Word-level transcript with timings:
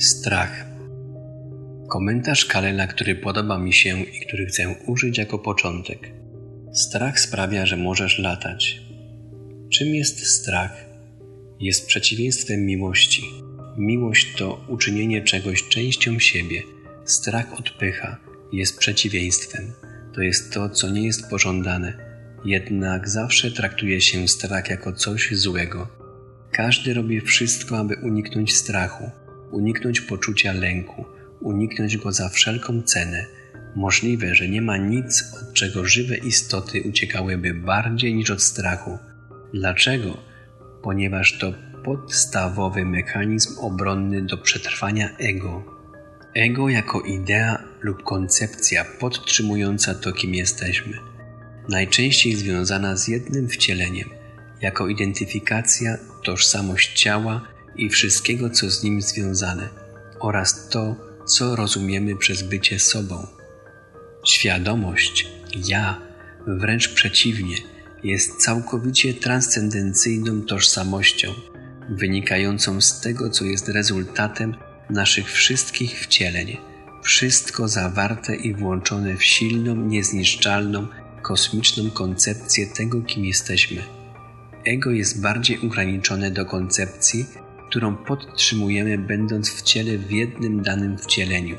Strach. 0.00 0.66
Komentarz 1.88 2.44
Kalela, 2.44 2.86
który 2.86 3.14
podoba 3.14 3.58
mi 3.58 3.72
się 3.72 4.00
i 4.00 4.26
który 4.26 4.46
chcę 4.46 4.74
użyć 4.86 5.18
jako 5.18 5.38
początek. 5.38 6.12
Strach 6.72 7.20
sprawia, 7.20 7.66
że 7.66 7.76
możesz 7.76 8.18
latać. 8.18 8.82
Czym 9.72 9.88
jest 9.88 10.26
strach? 10.26 10.84
Jest 11.60 11.86
przeciwieństwem 11.86 12.66
miłości. 12.66 13.22
Miłość 13.76 14.36
to 14.36 14.64
uczynienie 14.68 15.22
czegoś 15.22 15.68
częścią 15.68 16.18
siebie. 16.18 16.62
Strach 17.04 17.60
odpycha, 17.60 18.16
jest 18.52 18.78
przeciwieństwem. 18.78 19.72
To 20.14 20.20
jest 20.20 20.52
to, 20.52 20.68
co 20.68 20.90
nie 20.90 21.06
jest 21.06 21.30
pożądane. 21.30 21.92
Jednak 22.44 23.08
zawsze 23.08 23.50
traktuje 23.50 24.00
się 24.00 24.28
strach 24.28 24.70
jako 24.70 24.92
coś 24.92 25.30
złego. 25.32 25.88
Każdy 26.52 26.94
robi 26.94 27.20
wszystko, 27.20 27.78
aby 27.78 27.96
uniknąć 27.96 28.56
strachu 28.56 29.10
uniknąć 29.50 30.00
poczucia 30.00 30.52
lęku, 30.52 31.04
uniknąć 31.40 31.96
go 31.96 32.12
za 32.12 32.28
wszelką 32.28 32.82
cenę. 32.82 33.26
Możliwe, 33.76 34.34
że 34.34 34.48
nie 34.48 34.62
ma 34.62 34.76
nic, 34.76 35.24
od 35.42 35.54
czego 35.54 35.84
żywe 35.84 36.16
istoty 36.16 36.82
uciekałyby 36.82 37.54
bardziej 37.54 38.14
niż 38.14 38.30
od 38.30 38.42
strachu. 38.42 38.98
Dlaczego? 39.54 40.16
Ponieważ 40.82 41.38
to 41.38 41.54
podstawowy 41.84 42.84
mechanizm 42.84 43.58
obronny 43.58 44.22
do 44.22 44.38
przetrwania 44.38 45.16
ego. 45.18 45.64
Ego 46.34 46.68
jako 46.68 47.00
idea 47.00 47.62
lub 47.80 48.02
koncepcja 48.02 48.84
podtrzymująca 48.84 49.94
to, 49.94 50.12
kim 50.12 50.34
jesteśmy. 50.34 50.92
Najczęściej 51.68 52.34
związana 52.34 52.96
z 52.96 53.08
jednym 53.08 53.48
wcieleniem, 53.48 54.08
jako 54.60 54.88
identyfikacja, 54.88 55.98
tożsamość 56.24 57.00
ciała 57.00 57.42
i 57.76 57.88
wszystkiego, 57.88 58.50
co 58.50 58.70
z 58.70 58.82
nim 58.82 59.02
związane, 59.02 59.68
oraz 60.20 60.68
to, 60.68 60.96
co 61.26 61.56
rozumiemy 61.56 62.16
przez 62.16 62.42
bycie 62.42 62.78
sobą. 62.78 63.26
Świadomość, 64.26 65.28
ja, 65.66 66.00
wręcz 66.46 66.94
przeciwnie, 66.94 67.56
jest 68.04 68.36
całkowicie 68.36 69.14
transcendencyjną 69.14 70.42
tożsamością, 70.42 71.32
wynikającą 71.90 72.80
z 72.80 73.00
tego, 73.00 73.30
co 73.30 73.44
jest 73.44 73.68
rezultatem 73.68 74.54
naszych 74.90 75.32
wszystkich 75.32 76.00
wcieleń, 76.00 76.56
wszystko 77.02 77.68
zawarte 77.68 78.36
i 78.36 78.54
włączone 78.54 79.16
w 79.16 79.24
silną, 79.24 79.74
niezniszczalną, 79.76 80.86
kosmiczną 81.22 81.90
koncepcję 81.90 82.66
tego, 82.66 83.02
kim 83.02 83.24
jesteśmy. 83.24 83.82
Ego 84.64 84.90
jest 84.90 85.20
bardziej 85.20 85.58
ograniczone 85.60 86.30
do 86.30 86.46
koncepcji, 86.46 87.26
którą 87.70 87.96
podtrzymujemy, 87.96 88.98
będąc 88.98 89.50
w 89.50 89.62
ciele 89.62 89.98
w 89.98 90.10
jednym 90.10 90.62
danym 90.62 90.98
wcieleniu. 90.98 91.56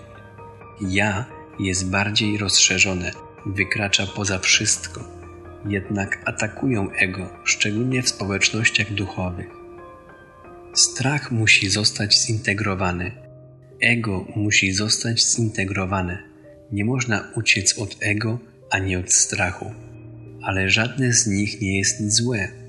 Ja 0.81 1.25
jest 1.59 1.89
bardziej 1.89 2.37
rozszerzone, 2.37 3.11
wykracza 3.45 4.07
poza 4.07 4.39
wszystko, 4.39 5.03
jednak 5.65 6.21
atakują 6.25 6.91
ego, 6.91 7.29
szczególnie 7.43 8.03
w 8.03 8.09
społecznościach 8.09 8.93
duchowych. 8.93 9.47
Strach 10.73 11.31
musi 11.31 11.69
zostać 11.69 12.25
zintegrowany, 12.25 13.11
ego 13.81 14.25
musi 14.35 14.71
zostać 14.71 15.23
zintegrowane. 15.35 16.23
Nie 16.71 16.85
można 16.85 17.23
uciec 17.35 17.79
od 17.79 17.97
ego 17.99 18.39
ani 18.69 18.95
od 18.95 19.13
strachu, 19.13 19.73
ale 20.43 20.69
żadne 20.69 21.13
z 21.13 21.27
nich 21.27 21.61
nie 21.61 21.77
jest 21.77 22.15
złe 22.15 22.60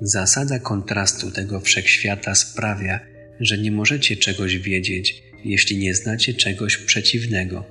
Zasada 0.00 0.58
kontrastu 0.58 1.30
tego 1.30 1.60
wszechświata 1.60 2.34
sprawia, 2.34 3.00
że 3.40 3.58
nie 3.58 3.72
możecie 3.72 4.16
czegoś 4.16 4.58
wiedzieć, 4.58 5.22
jeśli 5.44 5.78
nie 5.78 5.94
znacie 5.94 6.34
czegoś 6.34 6.76
przeciwnego. 6.76 7.64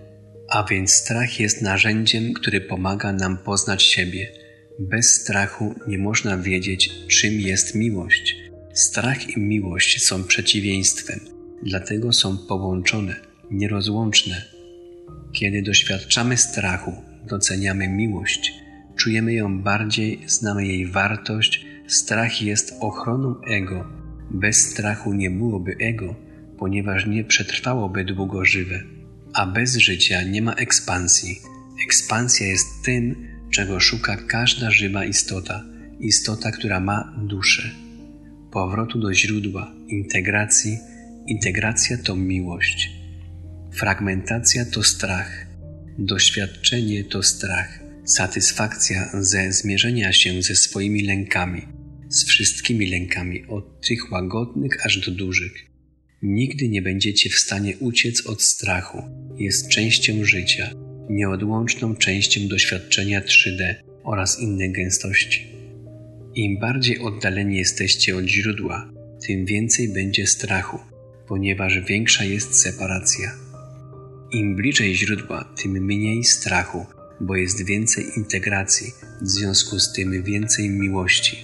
A 0.49 0.63
więc 0.63 0.91
strach 0.91 1.39
jest 1.39 1.61
narzędziem, 1.61 2.33
który 2.33 2.61
pomaga 2.61 3.13
nam 3.13 3.37
poznać 3.37 3.83
siebie. 3.83 4.31
Bez 4.79 5.21
strachu 5.21 5.75
nie 5.87 5.97
można 5.97 6.37
wiedzieć, 6.37 6.91
czym 7.07 7.39
jest 7.39 7.75
miłość. 7.75 8.35
Strach 8.73 9.29
i 9.29 9.39
miłość 9.39 10.03
są 10.03 10.23
przeciwieństwem, 10.23 11.19
dlatego 11.63 12.13
są 12.13 12.37
połączone, 12.37 13.15
nierozłączne. 13.51 14.41
Kiedy 15.33 15.61
doświadczamy 15.61 16.37
strachu, 16.37 16.93
doceniamy 17.27 17.87
miłość, 17.87 18.53
czujemy 18.97 19.33
ją 19.33 19.61
bardziej, 19.61 20.19
znamy 20.27 20.67
jej 20.67 20.87
wartość, 20.87 21.65
Strach 21.89 22.41
jest 22.41 22.73
ochroną 22.79 23.41
ego. 23.41 23.85
Bez 24.31 24.57
strachu 24.71 25.13
nie 25.13 25.29
byłoby 25.31 25.75
ego, 25.79 26.15
ponieważ 26.57 27.05
nie 27.05 27.23
przetrwałoby 27.23 28.05
długo 28.05 28.45
żywe. 28.45 28.83
A 29.33 29.45
bez 29.45 29.75
życia 29.75 30.23
nie 30.23 30.41
ma 30.41 30.53
ekspansji. 30.53 31.39
Ekspansja 31.85 32.47
jest 32.47 32.67
tym, 32.85 33.27
czego 33.51 33.79
szuka 33.79 34.17
każda 34.17 34.71
żywa 34.71 35.05
istota, 35.05 35.63
istota, 35.99 36.51
która 36.51 36.79
ma 36.79 37.13
duszę. 37.17 37.69
Powrotu 38.51 38.99
do 38.99 39.13
źródła, 39.13 39.73
integracji. 39.87 40.77
Integracja 41.27 41.97
to 41.97 42.15
miłość. 42.15 42.91
Fragmentacja 43.73 44.65
to 44.65 44.83
strach. 44.83 45.45
Doświadczenie 45.97 47.03
to 47.03 47.23
strach. 47.23 47.79
Satysfakcja 48.05 49.09
ze 49.13 49.51
zmierzenia 49.51 50.13
się 50.13 50.41
ze 50.41 50.55
swoimi 50.55 51.01
lękami 51.01 51.78
z 52.09 52.25
wszystkimi 52.25 52.89
lękami, 52.89 53.45
od 53.47 53.87
tych 53.87 54.11
łagodnych 54.11 54.85
aż 54.85 54.97
do 54.97 55.11
dużych. 55.11 55.53
Nigdy 56.21 56.69
nie 56.69 56.81
będziecie 56.81 57.29
w 57.29 57.35
stanie 57.35 57.77
uciec 57.77 58.27
od 58.27 58.41
strachu. 58.41 59.03
Jest 59.37 59.69
częścią 59.69 60.23
życia, 60.23 60.71
nieodłączną 61.09 61.95
częścią 61.95 62.47
doświadczenia 62.47 63.21
3D 63.21 63.75
oraz 64.03 64.39
innej 64.39 64.71
gęstości. 64.71 65.47
Im 66.35 66.59
bardziej 66.59 66.99
oddaleni 66.99 67.57
jesteście 67.57 68.17
od 68.17 68.25
źródła, 68.25 68.91
tym 69.27 69.45
więcej 69.45 69.93
będzie 69.93 70.27
strachu, 70.27 70.79
ponieważ 71.27 71.79
większa 71.79 72.23
jest 72.23 72.55
separacja. 72.55 73.35
Im 74.31 74.55
bliżej 74.55 74.95
źródła, 74.95 75.53
tym 75.61 75.71
mniej 75.71 76.23
strachu, 76.23 76.85
bo 77.21 77.35
jest 77.35 77.65
więcej 77.65 78.05
integracji, 78.17 78.91
w 79.21 79.27
związku 79.27 79.79
z 79.79 79.93
tym 79.93 80.23
więcej 80.23 80.69
miłości. 80.69 81.37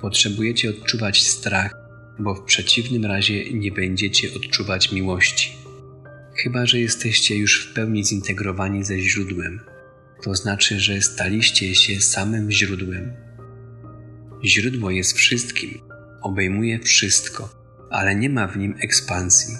Potrzebujecie 0.00 0.70
odczuwać 0.70 1.22
strach, 1.22 1.74
bo 2.18 2.34
w 2.34 2.44
przeciwnym 2.44 3.04
razie 3.04 3.52
nie 3.52 3.72
będziecie 3.72 4.34
odczuwać 4.34 4.92
miłości. 4.92 5.56
Chyba, 6.36 6.66
że 6.66 6.78
jesteście 6.78 7.36
już 7.36 7.66
w 7.66 7.74
pełni 7.74 8.04
zintegrowani 8.04 8.84
ze 8.84 8.98
źródłem. 8.98 9.60
To 10.22 10.34
znaczy, 10.34 10.80
że 10.80 11.02
staliście 11.02 11.74
się 11.74 12.00
samym 12.00 12.50
źródłem. 12.50 13.12
Źródło 14.44 14.90
jest 14.90 15.12
wszystkim, 15.12 15.80
obejmuje 16.22 16.78
wszystko, 16.78 17.48
ale 17.90 18.14
nie 18.14 18.30
ma 18.30 18.46
w 18.46 18.56
nim 18.56 18.74
ekspansji. 18.80 19.54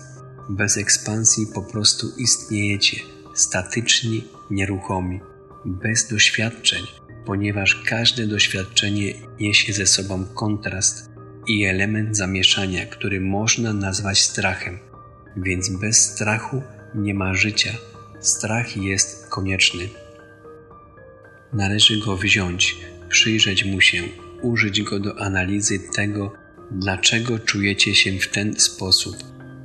Bez 0.51 0.77
ekspansji 0.77 1.47
po 1.55 1.63
prostu 1.63 2.07
istniejecie, 2.19 2.97
statyczni, 3.35 4.25
nieruchomi, 4.51 5.21
bez 5.65 6.09
doświadczeń, 6.09 6.83
ponieważ 7.29 7.75
każde 7.75 8.27
doświadczenie 8.27 9.15
niesie 9.41 9.73
ze 9.73 9.87
sobą 9.87 10.25
kontrast 10.25 11.11
i 11.49 11.65
element 11.65 12.17
zamieszania, 12.17 12.87
który 12.87 13.21
można 13.21 13.73
nazwać 13.73 14.23
strachem. 14.23 14.79
Więc 15.37 15.69
bez 15.69 16.05
strachu 16.05 16.63
nie 16.95 17.15
ma 17.15 17.35
życia. 17.35 17.73
Strach 18.21 18.77
jest 18.77 19.27
konieczny. 19.27 19.89
Należy 21.53 22.01
go 22.01 22.17
wziąć, 22.17 22.77
przyjrzeć 23.09 23.65
mu 23.65 23.81
się, 23.81 24.03
użyć 24.43 24.83
go 24.83 25.01
do 25.01 25.21
analizy 25.21 25.79
tego, 25.95 26.33
dlaczego 26.71 27.39
czujecie 27.39 27.95
się 27.95 28.19
w 28.19 28.29
ten 28.29 28.61
sposób. 28.61 29.17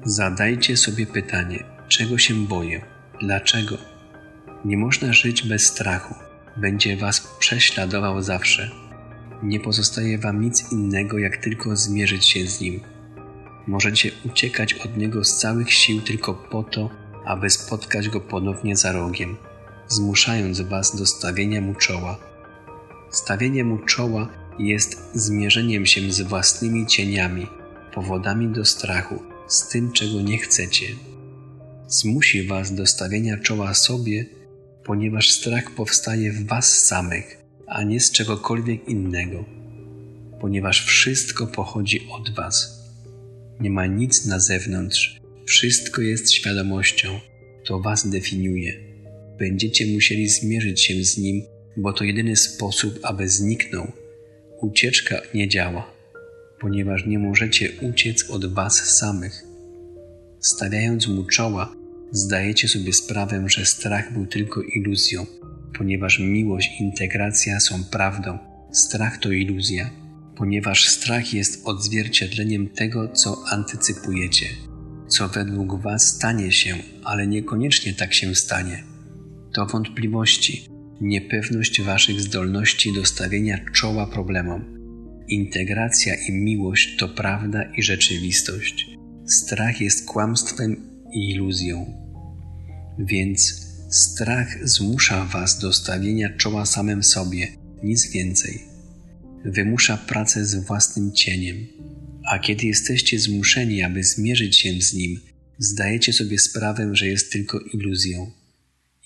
Zadajcie 0.06 0.78
sobie 0.78 1.06
pytanie, 1.06 1.64
czego 1.88 2.18
się 2.18 2.34
boję, 2.48 2.86
dlaczego. 3.22 3.78
Nie 4.66 4.78
można 4.78 5.14
żyć 5.14 5.48
bez 5.48 5.66
strachu 5.66 6.33
będzie 6.58 6.98
was 6.98 7.28
prześladował 7.40 8.22
zawsze. 8.22 8.72
Nie 9.44 9.60
pozostaje 9.60 10.18
wam 10.18 10.42
nic 10.42 10.72
innego, 10.72 11.18
jak 11.18 11.38
tylko 11.38 11.76
zmierzyć 11.76 12.26
się 12.26 12.48
z 12.48 12.62
nim. 12.62 12.80
Możecie 13.68 14.12
uciekać 14.26 14.74
od 14.74 14.98
niego 14.98 15.24
z 15.24 15.38
całych 15.38 15.74
sił 15.74 16.02
tylko 16.02 16.34
po 16.34 16.64
to, 16.64 16.90
aby 17.26 17.50
spotkać 17.50 18.10
go 18.10 18.20
ponownie 18.22 18.76
za 18.76 18.92
rogiem, 18.92 19.38
zmuszając 19.88 20.62
was 20.62 20.96
do 20.96 21.06
stawienia 21.06 21.62
mu 21.62 21.76
czoła. 21.76 22.18
Stawienie 23.12 23.64
mu 23.64 23.78
czoła 23.78 24.28
jest 24.60 25.10
zmierzeniem 25.14 25.86
się 25.86 26.12
z 26.12 26.22
własnymi 26.22 26.88
cieniami, 26.88 27.48
powodami 27.94 28.48
do 28.48 28.66
strachu, 28.66 29.24
z 29.48 29.68
tym, 29.68 29.92
czego 29.92 30.22
nie 30.22 30.38
chcecie. 30.38 30.86
Zmusi 31.88 32.48
was 32.48 32.76
do 32.76 32.86
stawienia 32.86 33.38
czoła 33.38 33.74
sobie, 33.74 34.26
ponieważ 34.86 35.32
strach 35.32 35.72
powstaje 35.72 36.32
w 36.32 36.48
Was 36.48 36.86
samych, 36.86 37.38
a 37.68 37.84
nie 37.84 38.00
z 38.00 38.12
czegokolwiek 38.12 38.90
innego, 38.90 39.46
ponieważ 40.42 40.86
wszystko 40.86 41.48
pochodzi 41.48 42.08
od 42.12 42.36
Was. 42.36 42.84
Nie 43.60 43.70
ma 43.70 43.86
nic 43.86 44.26
na 44.26 44.40
zewnątrz, 44.40 45.24
Wszystko 45.46 46.02
jest 46.02 46.32
świadomością. 46.32 47.20
To 47.66 47.80
was 47.80 48.10
definiuje. 48.10 48.74
Będziecie 49.40 49.86
musieli 49.88 50.30
zmierzyć 50.30 50.84
się 50.84 51.04
z 51.04 51.18
nim, 51.18 51.44
bo 51.78 51.94
to 51.94 52.04
jedyny 52.04 52.36
sposób, 52.36 53.00
aby 53.04 53.30
zniknął. 53.30 53.92
Ucieczka 54.62 55.22
nie 55.34 55.48
działa, 55.48 55.94
ponieważ 56.60 57.06
nie 57.06 57.20
możecie 57.20 57.72
uciec 57.82 58.30
od 58.30 58.54
was 58.54 58.98
samych. 58.98 59.44
Stawiając 60.40 61.08
mu 61.08 61.24
czoła, 61.24 61.76
zdajecie 62.14 62.68
sobie 62.68 62.94
sprawę, 62.94 63.44
że 63.48 63.66
strach 63.66 64.14
był 64.14 64.26
tylko 64.26 64.62
iluzją, 64.62 65.26
ponieważ 65.78 66.20
miłość 66.20 66.70
i 66.80 66.84
integracja 66.84 67.60
są 67.60 67.84
prawdą. 67.84 68.38
Strach 68.72 69.18
to 69.18 69.32
iluzja, 69.32 69.90
ponieważ 70.38 70.90
strach 70.90 71.34
jest 71.34 71.68
odzwierciedleniem 71.68 72.70
tego, 72.70 73.08
co 73.08 73.44
antycypujecie, 73.52 74.46
co 75.08 75.30
według 75.30 75.82
Was 75.82 76.08
stanie 76.08 76.52
się, 76.52 76.76
ale 77.04 77.28
niekoniecznie 77.28 77.94
tak 77.94 78.14
się 78.14 78.36
stanie. 78.36 78.84
To 79.54 79.66
wątpliwości, 79.66 80.68
niepewność 81.02 81.82
Waszych 81.82 82.22
zdolności 82.22 82.94
do 82.94 83.06
stawienia 83.06 83.60
czoła 83.74 84.08
problemom. 84.08 84.66
Integracja 85.28 86.14
i 86.30 86.32
miłość 86.32 86.98
to 86.98 87.10
prawda 87.10 87.64
i 87.64 87.84
rzeczywistość. 87.84 88.90
Strach 89.26 89.82
jest 89.82 90.08
kłamstwem 90.08 90.90
i 91.14 91.30
iluzją. 91.32 92.03
Więc 93.00 93.68
strach 93.90 94.68
zmusza 94.68 95.26
Was 95.26 95.60
do 95.60 95.74
stawienia 95.74 96.30
czoła 96.38 96.66
samym 96.66 97.04
sobie, 97.04 97.48
nic 97.84 98.12
więcej. 98.12 98.62
Wymusza 99.46 99.98
pracę 99.98 100.46
z 100.46 100.56
własnym 100.56 101.12
cieniem. 101.12 101.68
A 102.32 102.40
kiedy 102.40 102.68
jesteście 102.68 103.20
zmuszeni, 103.20 103.84
aby 103.84 104.04
zmierzyć 104.04 104.58
się 104.58 104.82
z 104.82 104.94
nim, 104.94 105.20
zdajecie 105.58 106.14
sobie 106.14 106.40
sprawę, 106.40 106.90
że 106.96 107.08
jest 107.08 107.32
tylko 107.32 107.60
iluzją. 107.60 108.32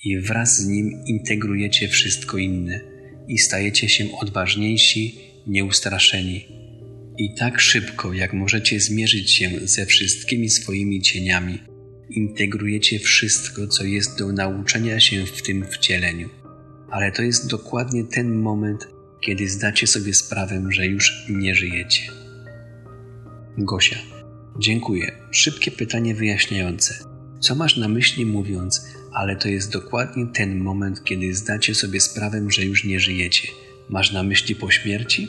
I 0.03 0.19
wraz 0.19 0.61
z 0.61 0.67
nim 0.67 1.03
integrujecie 1.05 1.87
wszystko 1.87 2.37
inne 2.37 2.79
i 3.27 3.37
stajecie 3.37 3.89
się 3.89 4.17
odważniejsi, 4.17 5.19
nieustraszeni. 5.47 6.45
I 7.17 7.35
tak 7.35 7.61
szybko, 7.61 8.13
jak 8.13 8.33
możecie 8.33 8.79
zmierzyć 8.79 9.31
się 9.31 9.51
ze 9.63 9.85
wszystkimi 9.85 10.49
swoimi 10.49 11.01
cieniami, 11.01 11.59
integrujecie 12.09 12.99
wszystko, 12.99 13.67
co 13.67 13.83
jest 13.83 14.17
do 14.17 14.31
nauczenia 14.31 14.99
się 14.99 15.25
w 15.25 15.41
tym 15.41 15.65
wcieleniu. 15.65 16.29
Ale 16.91 17.11
to 17.11 17.21
jest 17.21 17.49
dokładnie 17.49 18.03
ten 18.03 18.35
moment, 18.35 18.87
kiedy 19.21 19.49
zdacie 19.49 19.87
sobie 19.87 20.13
sprawę, 20.13 20.63
że 20.69 20.87
już 20.87 21.25
nie 21.29 21.55
żyjecie. 21.55 22.01
Gosia, 23.57 23.97
dziękuję. 24.59 25.11
Szybkie 25.31 25.71
pytanie 25.71 26.15
wyjaśniające. 26.15 26.93
Co 27.39 27.55
masz 27.55 27.77
na 27.77 27.87
myśli 27.87 28.25
mówiąc, 28.25 28.87
ale 29.13 29.35
to 29.35 29.47
jest 29.47 29.71
dokładnie 29.71 30.27
ten 30.33 30.59
moment, 30.59 31.03
kiedy 31.03 31.35
zdacie 31.35 31.75
sobie 31.75 32.01
sprawę, 32.01 32.45
że 32.49 32.65
już 32.65 32.83
nie 32.83 32.99
żyjecie? 32.99 33.47
Masz 33.89 34.11
na 34.11 34.23
myśli 34.23 34.55
po 34.55 34.71
śmierci? 34.71 35.27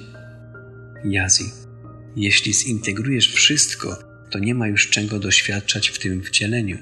Jazi. 1.05 1.45
Jeśli 2.17 2.55
zintegrujesz 2.55 3.33
wszystko, 3.35 4.07
to 4.31 4.39
nie 4.39 4.55
ma 4.55 4.69
już 4.69 4.91
czego 4.91 5.19
doświadczać 5.19 5.89
w 5.89 5.99
tym 5.99 6.23
wcieleniu. 6.23 6.79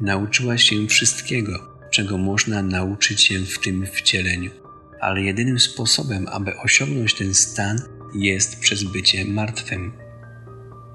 Nauczyłaś 0.00 0.62
się 0.62 0.86
wszystkiego, 0.86 1.68
czego 1.90 2.18
można 2.18 2.62
nauczyć 2.62 3.22
się 3.22 3.38
w 3.40 3.58
tym 3.58 3.86
wcieleniu, 3.86 4.50
ale 5.00 5.22
jedynym 5.22 5.60
sposobem, 5.60 6.26
aby 6.28 6.56
osiągnąć 6.56 7.14
ten 7.14 7.34
stan, 7.34 7.78
jest 8.14 8.60
przez 8.60 8.84
bycie 8.84 9.24
martwym. 9.24 9.92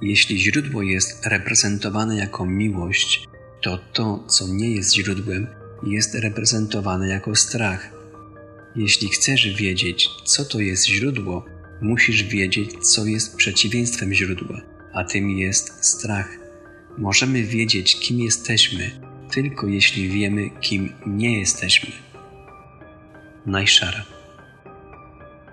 Jeśli 0.01 0.39
źródło 0.39 0.81
jest 0.81 1.25
reprezentowane 1.25 2.17
jako 2.17 2.45
miłość, 2.45 3.27
to 3.61 3.77
to, 3.77 4.23
co 4.27 4.47
nie 4.47 4.75
jest 4.75 4.95
źródłem, 4.95 5.47
jest 5.87 6.15
reprezentowane 6.15 7.07
jako 7.07 7.35
strach. 7.35 7.89
Jeśli 8.75 9.09
chcesz 9.09 9.55
wiedzieć, 9.55 10.09
co 10.25 10.45
to 10.45 10.59
jest 10.59 10.87
źródło, 10.87 11.45
musisz 11.81 12.23
wiedzieć, 12.23 12.69
co 12.81 13.05
jest 13.05 13.35
przeciwieństwem 13.35 14.13
źródła 14.13 14.72
a 14.93 15.03
tym 15.03 15.29
jest 15.29 15.85
strach. 15.85 16.37
Możemy 16.97 17.43
wiedzieć, 17.43 17.99
kim 17.99 18.19
jesteśmy, 18.19 18.91
tylko 19.31 19.67
jeśli 19.67 20.09
wiemy, 20.09 20.49
kim 20.61 20.93
nie 21.05 21.39
jesteśmy. 21.39 21.89
Najszara. 23.45 24.05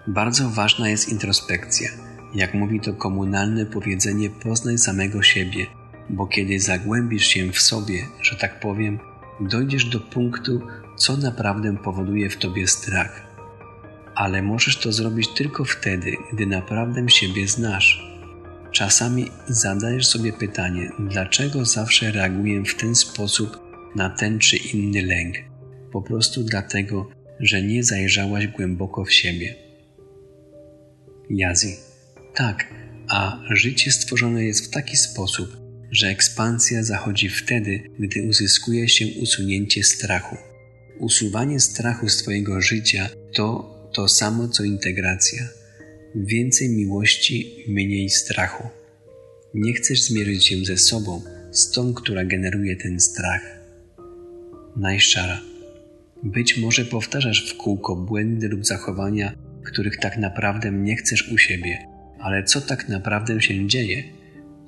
Bardzo 0.07 0.51
ważna 0.51 0.89
jest 0.89 1.09
introspekcja. 1.09 1.91
Jak 2.35 2.55
mówi 2.55 2.81
to 2.81 2.93
komunalne 2.93 3.67
powiedzenie, 3.67 4.31
poznaj 4.31 4.79
samego 4.79 5.23
siebie, 5.23 5.67
bo 6.11 6.27
kiedy 6.27 6.61
zagłębisz 6.61 7.27
się 7.27 7.53
w 7.53 7.61
sobie, 7.61 8.07
że 8.23 8.37
tak 8.37 8.61
powiem, 8.61 8.99
dojdziesz 9.41 9.85
do 9.85 10.01
punktu, 10.01 10.61
co 10.97 11.17
naprawdę 11.17 11.77
powoduje 11.77 12.31
w 12.31 12.37
tobie 12.37 12.69
strach. 12.69 13.23
Ale 14.15 14.43
możesz 14.43 14.77
to 14.77 14.93
zrobić 14.93 15.29
tylko 15.29 15.65
wtedy, 15.65 16.17
gdy 16.33 16.47
naprawdę 16.47 17.09
siebie 17.09 17.49
znasz 17.49 18.11
Czasami 18.73 19.31
zadajesz 19.49 20.07
sobie 20.07 20.33
pytanie, 20.33 20.91
dlaczego 20.99 21.65
zawsze 21.65 22.13
reaguję 22.13 22.65
w 22.65 22.75
ten 22.75 22.95
sposób 22.95 23.59
na 23.97 24.11
ten 24.11 24.39
czy 24.39 24.57
inny 24.57 25.03
lęk. 25.03 25.37
Po 25.93 26.03
prostu 26.03 26.43
dlatego, 26.43 27.11
że 27.41 27.63
nie 27.63 27.85
zajrzałaś 27.85 28.47
głęboko 28.47 29.05
w 29.05 29.13
siebie. 29.13 29.55
Jazi. 31.31 31.77
Tak, 32.35 32.67
a 33.09 33.41
życie 33.51 33.93
stworzone 33.93 34.45
jest 34.45 34.67
w 34.67 34.71
taki 34.71 34.97
sposób, 34.97 35.57
że 35.91 36.09
ekspansja 36.09 36.83
zachodzi 36.83 37.29
wtedy, 37.29 37.83
gdy 37.99 38.23
uzyskuje 38.23 38.89
się 38.89 39.07
usunięcie 39.21 39.85
strachu. 39.85 40.37
Usuwanie 40.99 41.61
strachu 41.61 42.09
z 42.09 42.17
Twojego 42.17 42.61
życia 42.61 43.09
to 43.35 43.71
to 43.95 44.09
samo 44.09 44.49
co 44.49 44.65
integracja 44.65 45.60
więcej 46.15 46.69
miłości, 46.69 47.65
mniej 47.69 48.11
strachu. 48.11 48.69
Nie 49.55 49.73
chcesz 49.73 50.03
zmierzyć 50.03 50.47
się 50.47 50.65
ze 50.65 50.77
sobą, 50.77 51.23
z 51.51 51.71
tą, 51.71 51.95
która 51.95 52.25
generuje 52.25 52.77
ten 52.77 53.01
strach. 53.01 53.43
Najszara. 54.77 55.41
Być 56.23 56.59
może 56.59 56.85
powtarzasz 56.85 57.51
w 57.51 57.57
kółko 57.57 57.97
błędy 57.97 58.49
lub 58.49 58.67
zachowania, 58.67 59.33
których 59.65 59.97
tak 59.97 60.17
naprawdę 60.17 60.73
nie 60.73 60.97
chcesz 60.97 61.33
u 61.33 61.39
siebie, 61.39 61.79
ale 62.19 62.45
co 62.45 62.61
tak 62.61 62.89
naprawdę 62.89 63.43
się 63.43 63.67
dzieje? 63.67 64.03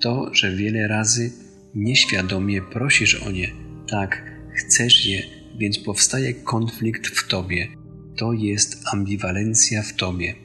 To, 0.01 0.35
że 0.35 0.57
wiele 0.57 0.89
razy 0.89 1.31
nieświadomie 1.75 2.63
prosisz 2.63 3.15
o 3.15 3.31
nie, 3.31 3.49
tak, 3.89 4.23
chcesz 4.55 5.07
je, 5.07 5.23
więc 5.59 5.79
powstaje 5.79 6.35
konflikt 6.35 7.07
w 7.07 7.29
tobie. 7.29 7.69
To 8.17 8.33
jest 8.33 8.85
ambiwalencja 8.93 9.83
w 9.83 9.93
tobie. 9.93 10.42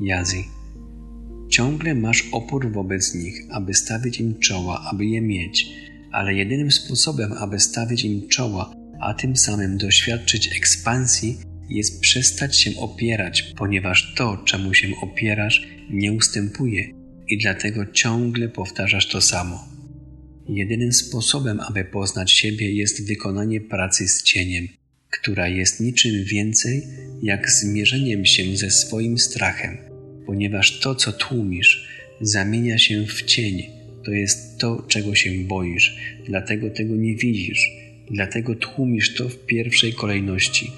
Jazi. 0.00 0.44
Ciągle 1.48 1.94
masz 1.94 2.28
opór 2.32 2.72
wobec 2.72 3.14
nich, 3.14 3.34
aby 3.50 3.74
stawić 3.74 4.20
im 4.20 4.38
czoła, 4.38 4.84
aby 4.92 5.06
je 5.06 5.20
mieć, 5.20 5.68
ale 6.12 6.34
jedynym 6.34 6.70
sposobem, 6.70 7.32
aby 7.32 7.60
stawić 7.60 8.04
im 8.04 8.28
czoła, 8.28 8.74
a 9.00 9.14
tym 9.14 9.36
samym 9.36 9.78
doświadczyć 9.78 10.56
ekspansji, 10.56 11.38
jest 11.68 12.00
przestać 12.00 12.60
się 12.60 12.76
opierać, 12.76 13.42
ponieważ 13.42 14.14
to, 14.16 14.36
czemu 14.44 14.74
się 14.74 14.88
opierasz, 15.02 15.68
nie 15.90 16.12
ustępuje 16.12 16.84
i 17.28 17.38
dlatego 17.38 17.86
ciągle 17.86 18.48
powtarzasz 18.48 19.08
to 19.08 19.20
samo. 19.20 19.68
Jedynym 20.48 20.92
sposobem, 20.92 21.60
aby 21.60 21.84
poznać 21.84 22.32
siebie, 22.32 22.72
jest 22.72 23.06
wykonanie 23.06 23.60
pracy 23.60 24.08
z 24.08 24.22
cieniem, 24.22 24.68
która 25.10 25.48
jest 25.48 25.80
niczym 25.80 26.24
więcej 26.24 26.86
jak 27.22 27.50
zmierzeniem 27.50 28.24
się 28.26 28.56
ze 28.56 28.70
swoim 28.70 29.18
strachem, 29.18 29.76
ponieważ 30.26 30.80
to, 30.80 30.94
co 30.94 31.12
tłumisz, 31.12 31.88
zamienia 32.20 32.78
się 32.78 33.06
w 33.06 33.22
cień. 33.22 33.62
To 34.04 34.10
jest 34.10 34.58
to, 34.58 34.84
czego 34.88 35.14
się 35.14 35.30
boisz, 35.44 35.96
dlatego 36.26 36.70
tego 36.70 36.96
nie 36.96 37.14
widzisz, 37.14 37.70
dlatego 38.10 38.54
tłumisz 38.54 39.14
to 39.14 39.28
w 39.28 39.46
pierwszej 39.46 39.92
kolejności. 39.92 40.72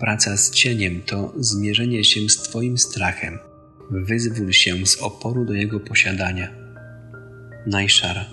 Praca 0.00 0.36
z 0.36 0.50
cieniem 0.50 1.02
to 1.06 1.34
zmierzenie 1.36 2.04
się 2.04 2.28
z 2.28 2.36
Twoim 2.36 2.78
strachem. 2.78 3.38
Wyzwól 3.90 4.52
się 4.52 4.86
z 4.86 4.96
oporu 4.96 5.44
do 5.44 5.54
jego 5.54 5.80
posiadania. 5.80 6.54
Najszara. 7.66 8.26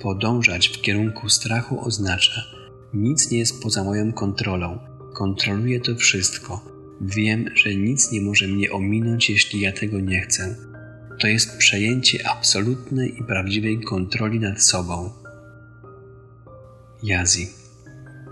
Podążać 0.00 0.68
w 0.68 0.80
kierunku 0.80 1.28
strachu 1.28 1.80
oznacza, 1.80 2.42
nic 2.94 3.30
nie 3.30 3.38
jest 3.38 3.62
poza 3.62 3.84
moją 3.84 4.12
kontrolą. 4.12 4.78
Kontroluję 5.14 5.80
to 5.80 5.96
wszystko. 5.96 6.71
Wiem, 7.02 7.44
że 7.54 7.74
nic 7.74 8.12
nie 8.12 8.20
może 8.20 8.46
mnie 8.46 8.70
ominąć, 8.70 9.30
jeśli 9.30 9.60
ja 9.60 9.72
tego 9.72 10.00
nie 10.00 10.20
chcę. 10.20 10.56
To 11.20 11.26
jest 11.26 11.58
przejęcie 11.58 12.28
absolutnej 12.28 13.18
i 13.20 13.24
prawdziwej 13.24 13.80
kontroli 13.80 14.40
nad 14.40 14.62
sobą. 14.62 15.10
Jazi. 17.02 17.48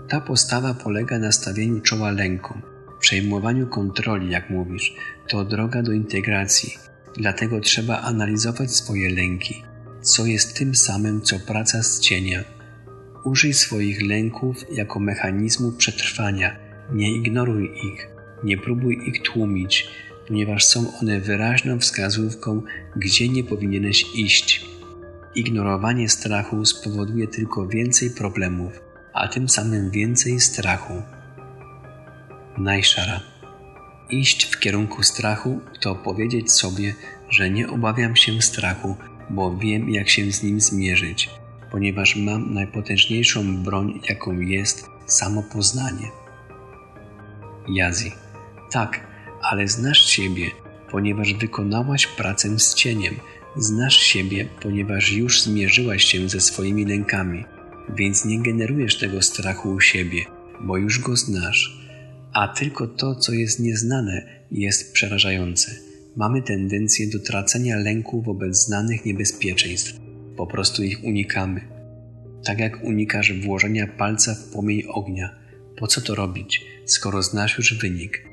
Ta 0.09 0.21
postawa 0.21 0.73
polega 0.73 1.19
na 1.19 1.31
stawieniu 1.31 1.81
czoła 1.81 2.11
lękom, 2.11 2.61
przejmowaniu 2.99 3.67
kontroli, 3.67 4.31
jak 4.31 4.49
mówisz. 4.49 4.93
To 5.27 5.45
droga 5.45 5.81
do 5.83 5.91
integracji, 5.91 6.73
dlatego 7.17 7.59
trzeba 7.59 8.01
analizować 8.01 8.71
swoje 8.71 9.15
lęki. 9.15 9.63
co 10.01 10.25
jest 10.25 10.57
tym 10.57 10.75
samym, 10.75 11.21
co 11.21 11.39
praca 11.39 11.83
z 11.83 11.99
cienia. 11.99 12.43
Użyj 13.23 13.53
swoich 13.53 14.01
lęków 14.01 14.57
jako 14.73 14.99
mechanizmu 14.99 15.71
przetrwania, 15.71 16.59
nie 16.93 17.15
ignoruj 17.15 17.71
ich, 17.83 18.07
nie 18.43 18.57
próbuj 18.57 18.99
ich 19.05 19.21
tłumić, 19.21 19.87
ponieważ 20.27 20.65
są 20.65 20.97
one 21.01 21.19
wyraźną 21.19 21.79
wskazówką, 21.79 22.61
gdzie 22.95 23.29
nie 23.29 23.43
powinieneś 23.43 24.05
iść. 24.15 24.65
Ignorowanie 25.35 26.09
strachu 26.09 26.65
spowoduje 26.65 27.27
tylko 27.27 27.67
więcej 27.67 28.09
problemów, 28.09 28.81
a 29.13 29.27
tym 29.27 29.49
samym 29.49 29.91
więcej 29.91 30.39
strachu. 30.39 31.01
Najszara. 32.57 33.21
Iść 34.09 34.45
w 34.45 34.59
kierunku 34.59 35.03
strachu 35.03 35.61
to 35.79 35.95
powiedzieć 35.95 36.51
sobie, 36.51 36.95
że 37.29 37.49
nie 37.49 37.69
obawiam 37.69 38.15
się 38.15 38.41
strachu, 38.41 38.95
bo 39.29 39.57
wiem, 39.57 39.89
jak 39.89 40.09
się 40.09 40.31
z 40.31 40.43
nim 40.43 40.61
zmierzyć, 40.61 41.29
ponieważ 41.71 42.15
mam 42.15 42.53
najpotężniejszą 42.53 43.63
broń, 43.63 43.99
jaką 44.09 44.39
jest 44.39 44.85
samopoznanie. 45.05 46.07
Jazi. 47.69 48.11
Tak, 48.71 49.07
ale 49.41 49.67
znasz 49.67 50.05
siebie, 50.05 50.51
ponieważ 50.91 51.33
wykonałaś 51.33 52.07
pracę 52.07 52.59
z 52.59 52.73
cieniem. 52.73 53.15
Znasz 53.55 53.97
siebie, 53.97 54.47
ponieważ 54.61 55.11
już 55.11 55.41
zmierzyłaś 55.41 56.05
się 56.05 56.29
ze 56.29 56.41
swoimi 56.41 56.85
lękami, 56.85 57.45
więc 57.95 58.25
nie 58.25 58.39
generujesz 58.39 58.97
tego 58.97 59.21
strachu 59.21 59.71
u 59.71 59.79
siebie, 59.79 60.25
bo 60.61 60.77
już 60.77 60.99
go 60.99 61.15
znasz. 61.15 61.81
A 62.33 62.47
tylko 62.47 62.87
to, 62.87 63.15
co 63.15 63.33
jest 63.33 63.59
nieznane, 63.59 64.45
jest 64.51 64.93
przerażające. 64.93 65.71
Mamy 66.15 66.41
tendencję 66.41 67.07
do 67.07 67.19
tracenia 67.19 67.77
lęku 67.77 68.21
wobec 68.21 68.57
znanych 68.57 69.05
niebezpieczeństw. 69.05 69.93
Po 70.37 70.47
prostu 70.47 70.83
ich 70.83 71.03
unikamy. 71.03 71.61
Tak 72.45 72.59
jak 72.59 72.83
unikasz 72.83 73.33
włożenia 73.33 73.87
palca 73.87 74.35
w 74.35 74.51
płomień 74.51 74.83
ognia. 74.87 75.35
Po 75.77 75.87
co 75.87 76.01
to 76.01 76.15
robić, 76.15 76.65
skoro 76.85 77.23
znasz 77.23 77.57
już 77.57 77.73
wynik? 77.73 78.30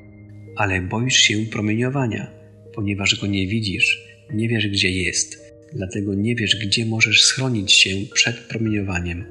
Ale 0.59 0.81
boisz 0.81 1.15
się 1.15 1.45
promieniowania, 1.45 2.31
ponieważ 2.75 3.21
go 3.21 3.27
nie 3.27 3.47
widzisz, 3.47 4.07
nie 4.33 4.49
wiesz 4.49 4.67
gdzie 4.67 4.91
jest, 4.91 5.53
dlatego 5.73 6.13
nie 6.15 6.35
wiesz 6.35 6.55
gdzie 6.55 6.85
możesz 6.85 7.23
schronić 7.23 7.71
się 7.71 7.89
przed 8.13 8.39
promieniowaniem. 8.39 9.25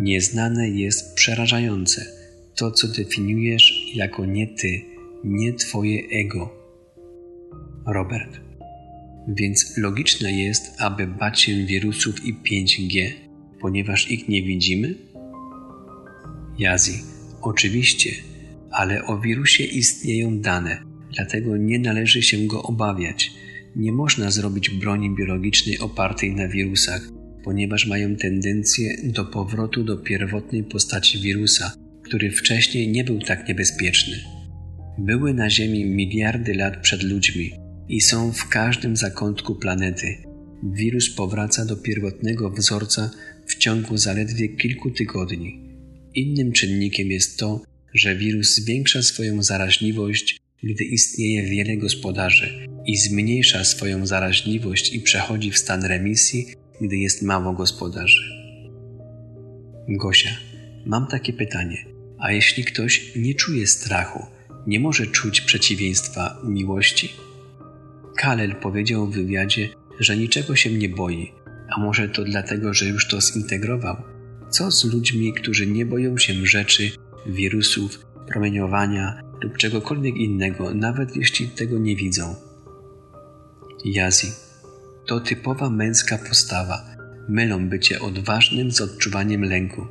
Nieznane 0.00 0.68
jest 0.68 1.14
przerażające, 1.14 2.06
to 2.56 2.70
co 2.70 2.88
definiujesz 2.88 3.92
jako 3.94 4.26
nie 4.26 4.46
ty, 4.46 4.82
nie 5.24 5.52
twoje 5.52 6.00
ego. 6.10 6.54
Robert. 7.86 8.40
Więc 9.28 9.76
logiczne 9.76 10.32
jest, 10.32 10.72
aby 10.78 11.06
bać 11.06 11.40
się 11.40 11.66
wirusów 11.66 12.26
i 12.26 12.34
5G, 12.34 13.10
ponieważ 13.60 14.10
ich 14.10 14.28
nie 14.28 14.42
widzimy? 14.42 14.94
Jazi. 16.58 16.92
Oczywiście, 17.42 18.10
ale 18.72 19.04
o 19.04 19.20
wirusie 19.20 19.64
istnieją 19.64 20.40
dane, 20.40 20.82
dlatego 21.14 21.56
nie 21.56 21.78
należy 21.78 22.22
się 22.22 22.46
go 22.46 22.62
obawiać. 22.62 23.30
Nie 23.76 23.92
można 23.92 24.30
zrobić 24.30 24.70
broni 24.70 25.14
biologicznej 25.16 25.78
opartej 25.78 26.34
na 26.34 26.48
wirusach, 26.48 27.08
ponieważ 27.44 27.86
mają 27.86 28.16
tendencję 28.16 28.96
do 29.04 29.24
powrotu 29.24 29.84
do 29.84 29.96
pierwotnej 29.96 30.64
postaci 30.64 31.18
wirusa, 31.18 31.72
który 32.02 32.30
wcześniej 32.30 32.88
nie 32.88 33.04
był 33.04 33.18
tak 33.18 33.48
niebezpieczny. 33.48 34.16
Były 34.98 35.34
na 35.34 35.50
Ziemi 35.50 35.84
miliardy 35.84 36.54
lat 36.54 36.80
przed 36.82 37.02
ludźmi 37.02 37.50
i 37.88 38.00
są 38.00 38.32
w 38.32 38.48
każdym 38.48 38.96
zakątku 38.96 39.54
planety. 39.54 40.16
Wirus 40.62 41.14
powraca 41.14 41.64
do 41.64 41.76
pierwotnego 41.76 42.50
wzorca 42.50 43.10
w 43.46 43.56
ciągu 43.56 43.96
zaledwie 43.96 44.48
kilku 44.48 44.90
tygodni. 44.90 45.60
Innym 46.14 46.52
czynnikiem 46.52 47.10
jest 47.10 47.38
to, 47.38 47.60
że 47.94 48.16
wirus 48.16 48.54
zwiększa 48.54 49.02
swoją 49.02 49.42
zaraźliwość, 49.42 50.40
gdy 50.62 50.84
istnieje 50.84 51.42
wiele 51.42 51.76
gospodarzy, 51.76 52.68
i 52.86 52.96
zmniejsza 52.96 53.64
swoją 53.64 54.06
zaraźliwość 54.06 54.92
i 54.92 55.00
przechodzi 55.00 55.50
w 55.50 55.58
stan 55.58 55.84
remisji, 55.84 56.46
gdy 56.80 56.96
jest 56.96 57.22
mało 57.22 57.52
gospodarzy. 57.52 58.22
Gosia, 59.88 60.30
mam 60.86 61.06
takie 61.06 61.32
pytanie. 61.32 61.84
A 62.18 62.32
jeśli 62.32 62.64
ktoś 62.64 63.12
nie 63.16 63.34
czuje 63.34 63.66
strachu, 63.66 64.26
nie 64.66 64.80
może 64.80 65.06
czuć 65.06 65.40
przeciwieństwa 65.40 66.40
miłości? 66.44 67.12
Kalel 68.16 68.54
powiedział 68.54 69.06
w 69.06 69.14
wywiadzie, 69.14 69.68
że 70.00 70.16
niczego 70.16 70.56
się 70.56 70.70
nie 70.70 70.88
boi, 70.88 71.32
a 71.76 71.80
może 71.80 72.08
to 72.08 72.24
dlatego, 72.24 72.74
że 72.74 72.86
już 72.86 73.08
to 73.08 73.20
zintegrował? 73.20 73.96
Co 74.50 74.70
z 74.70 74.84
ludźmi, 74.84 75.32
którzy 75.32 75.66
nie 75.66 75.86
boją 75.86 76.18
się 76.18 76.46
rzeczy, 76.46 76.90
wirusów, 77.26 78.06
promieniowania 78.28 79.22
lub 79.42 79.56
czegokolwiek 79.56 80.16
innego, 80.16 80.74
nawet 80.74 81.16
jeśli 81.16 81.48
tego 81.48 81.78
nie 81.78 81.96
widzą. 81.96 82.34
Jazi 83.84 84.32
to 85.06 85.20
typowa 85.20 85.70
męska 85.70 86.18
postawa. 86.18 86.84
Mylą 87.28 87.68
bycie 87.68 88.00
odważnym 88.00 88.72
z 88.72 88.80
odczuwaniem 88.80 89.44
lęku. 89.44 89.86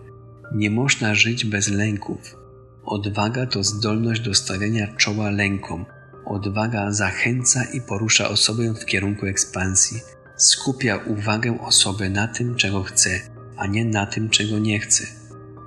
Nie 0.56 0.72
można 0.72 1.16
żyć 1.16 1.46
bez 1.46 1.70
lęków. 1.70 2.36
Odwaga 2.86 3.46
to 3.46 3.64
zdolność 3.64 4.22
do 4.22 4.34
stawiania 4.34 4.88
czoła 4.88 5.30
lękom. 5.30 5.86
Odwaga 6.26 6.92
zachęca 6.92 7.64
i 7.64 7.82
porusza 7.82 8.30
osobę 8.30 8.74
w 8.74 8.86
kierunku 8.86 9.26
ekspansji. 9.26 10.00
Skupia 10.38 10.98
uwagę 10.98 11.60
osoby 11.62 12.10
na 12.10 12.28
tym, 12.28 12.56
czego 12.56 12.84
chce, 12.84 13.10
a 13.58 13.68
nie 13.68 13.86
na 13.86 14.06
tym, 14.06 14.30
czego 14.30 14.60
nie 14.60 14.80
chce 14.80 15.21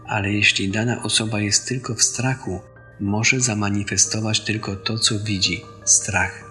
ale 0.06 0.32
jeśli 0.32 0.68
dana 0.68 1.02
osoba 1.02 1.40
jest 1.40 1.68
tylko 1.68 1.94
w 1.94 2.02
strachu, 2.02 2.60
może 3.00 3.40
zamanifestować 3.40 4.40
tylko 4.40 4.76
to, 4.76 4.98
co 4.98 5.18
widzi 5.18 5.62
strach. 5.84 6.44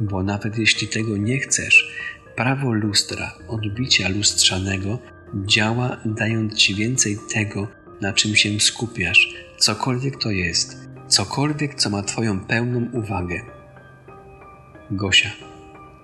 Bo 0.00 0.22
nawet 0.22 0.58
jeśli 0.58 0.88
tego 0.88 1.16
nie 1.16 1.38
chcesz, 1.38 1.96
prawo 2.36 2.72
lustra, 2.72 3.32
odbicia 3.48 4.08
lustrzanego 4.08 4.98
działa, 5.34 5.96
dając 6.04 6.54
ci 6.54 6.74
więcej 6.74 7.18
tego, 7.32 7.68
na 8.00 8.12
czym 8.12 8.36
się 8.36 8.60
skupiasz, 8.60 9.34
cokolwiek 9.58 10.16
to 10.18 10.30
jest, 10.30 10.88
cokolwiek, 11.08 11.74
co 11.74 11.90
ma 11.90 12.02
Twoją 12.02 12.40
pełną 12.40 12.90
uwagę. 12.92 13.40
Gosia, 14.90 15.30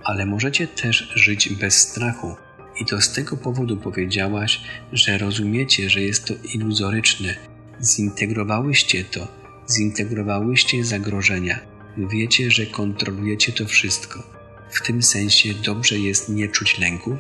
ale 0.05 0.27
możecie 0.27 0.67
też 0.67 1.13
żyć 1.15 1.55
bez 1.55 1.79
strachu 1.79 2.37
i 2.83 2.85
to 2.85 3.01
z 3.01 3.13
tego 3.13 3.37
powodu 3.37 3.77
powiedziałaś, 3.77 4.61
że 4.93 5.19
rozumiecie, 5.19 5.91
że 5.91 6.01
jest 6.01 6.25
to 6.25 6.35
iluzoryczne. 6.55 7.35
Zintegrowałyście 7.83 9.05
to, 9.05 9.29
zintegrowałyście 9.77 10.85
zagrożenia. 10.85 11.59
Wiecie, 11.97 12.51
że 12.51 12.67
kontrolujecie 12.67 13.53
to 13.53 13.67
wszystko. 13.67 14.23
W 14.71 14.83
tym 14.87 15.03
sensie 15.03 15.55
dobrze 15.55 15.99
jest 15.99 16.29
nie 16.29 16.49
czuć 16.49 16.79
lęków? 16.79 17.19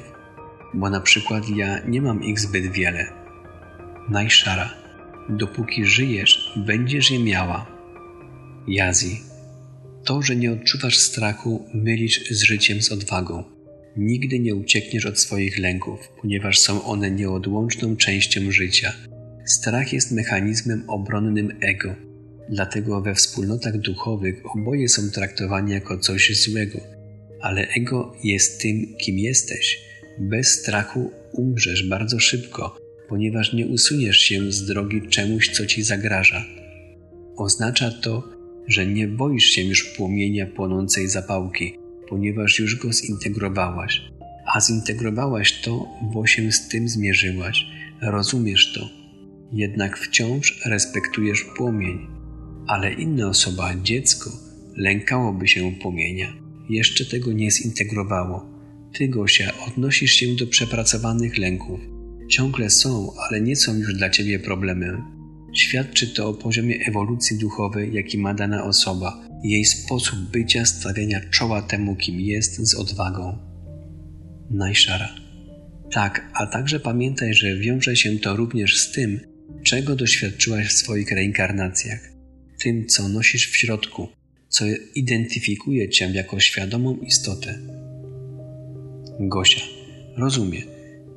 Bo 0.74 0.90
na 0.90 1.00
przykład 1.00 1.48
ja 1.48 1.78
nie 1.86 2.02
mam 2.02 2.22
ich 2.22 2.40
zbyt 2.40 2.72
wiele. 2.72 3.12
Najszara. 4.08 4.74
Dopóki 5.28 5.84
żyjesz, 5.84 6.52
będziesz 6.66 7.10
je 7.10 7.18
miała. 7.18 7.66
Jazi. 8.68 9.20
To, 10.04 10.22
że 10.22 10.36
nie 10.36 10.52
odczuwasz 10.52 10.98
strachu, 10.98 11.68
mylisz 11.74 12.30
z 12.30 12.42
życiem 12.42 12.82
z 12.82 12.92
odwagą. 12.92 13.61
Nigdy 13.96 14.38
nie 14.38 14.54
uciekniesz 14.54 15.06
od 15.06 15.18
swoich 15.18 15.58
lęków, 15.58 16.08
ponieważ 16.20 16.58
są 16.58 16.84
one 16.84 17.10
nieodłączną 17.10 17.96
częścią 17.96 18.50
życia. 18.50 18.92
Strach 19.46 19.92
jest 19.92 20.12
mechanizmem 20.12 20.84
obronnym 20.88 21.52
ego, 21.60 21.94
dlatego 22.48 23.00
we 23.00 23.14
wspólnotach 23.14 23.78
duchowych 23.78 24.42
oboje 24.56 24.88
są 24.88 25.10
traktowani 25.10 25.72
jako 25.72 25.98
coś 25.98 26.44
złego, 26.44 26.80
ale 27.40 27.68
ego 27.68 28.16
jest 28.24 28.60
tym, 28.60 28.94
kim 28.98 29.18
jesteś. 29.18 29.78
Bez 30.18 30.48
strachu 30.48 31.10
umrzesz 31.32 31.88
bardzo 31.88 32.20
szybko, 32.20 32.76
ponieważ 33.08 33.52
nie 33.52 33.66
usuniesz 33.66 34.18
się 34.18 34.52
z 34.52 34.66
drogi 34.66 35.08
czemuś, 35.08 35.50
co 35.50 35.66
ci 35.66 35.82
zagraża. 35.82 36.44
Oznacza 37.36 37.90
to, 37.90 38.28
że 38.68 38.86
nie 38.86 39.08
boisz 39.08 39.44
się 39.44 39.62
już 39.62 39.84
płomienia 39.84 40.46
płonącej 40.46 41.08
zapałki, 41.08 41.81
ponieważ 42.12 42.58
już 42.58 42.76
go 42.76 42.92
zintegrowałaś. 42.92 44.02
A 44.54 44.60
zintegrowałaś 44.60 45.60
to, 45.60 45.86
bo 46.02 46.26
się 46.26 46.52
z 46.52 46.68
tym 46.68 46.88
zmierzyłaś, 46.88 47.66
rozumiesz 48.02 48.72
to. 48.74 48.88
Jednak 49.52 49.98
wciąż 49.98 50.60
respektujesz 50.66 51.44
płomień. 51.56 52.06
Ale 52.66 52.92
inna 52.92 53.28
osoba, 53.28 53.74
dziecko, 53.82 54.30
lękałoby 54.76 55.48
się 55.48 55.72
płomienia. 55.82 56.32
Jeszcze 56.70 57.04
tego 57.04 57.32
nie 57.32 57.50
zintegrowało. 57.50 58.46
Ty, 58.94 59.08
Gosia, 59.08 59.52
odnosisz 59.68 60.12
się 60.12 60.36
do 60.36 60.46
przepracowanych 60.46 61.38
lęków. 61.38 61.80
Ciągle 62.30 62.70
są, 62.70 63.12
ale 63.28 63.40
nie 63.40 63.56
są 63.56 63.76
już 63.76 63.94
dla 63.94 64.10
ciebie 64.10 64.38
problemem. 64.38 65.02
Świadczy 65.54 66.14
to 66.14 66.28
o 66.28 66.34
poziomie 66.34 66.78
ewolucji 66.86 67.38
duchowej, 67.38 67.94
jaki 67.94 68.18
ma 68.18 68.34
dana 68.34 68.64
osoba, 68.64 69.31
jej 69.44 69.64
sposób 69.64 70.18
bycia, 70.18 70.64
stawiania 70.64 71.20
czoła 71.30 71.62
temu, 71.62 71.96
kim 71.96 72.20
jest, 72.20 72.56
z 72.56 72.74
odwagą. 72.74 73.38
Najszara. 74.50 75.14
Tak, 75.92 76.30
a 76.34 76.46
także 76.46 76.80
pamiętaj, 76.80 77.34
że 77.34 77.56
wiąże 77.56 77.96
się 77.96 78.18
to 78.18 78.36
również 78.36 78.78
z 78.78 78.92
tym, 78.92 79.20
czego 79.62 79.96
doświadczyłaś 79.96 80.66
w 80.66 80.72
swoich 80.72 81.12
reinkarnacjach, 81.12 82.12
tym, 82.58 82.86
co 82.86 83.08
nosisz 83.08 83.50
w 83.50 83.56
środku, 83.56 84.08
co 84.48 84.64
identyfikuje 84.94 85.88
cię 85.88 86.10
jako 86.10 86.40
świadomą 86.40 86.96
istotę. 86.96 87.58
Gosia, 89.20 89.60
rozumie. 90.16 90.62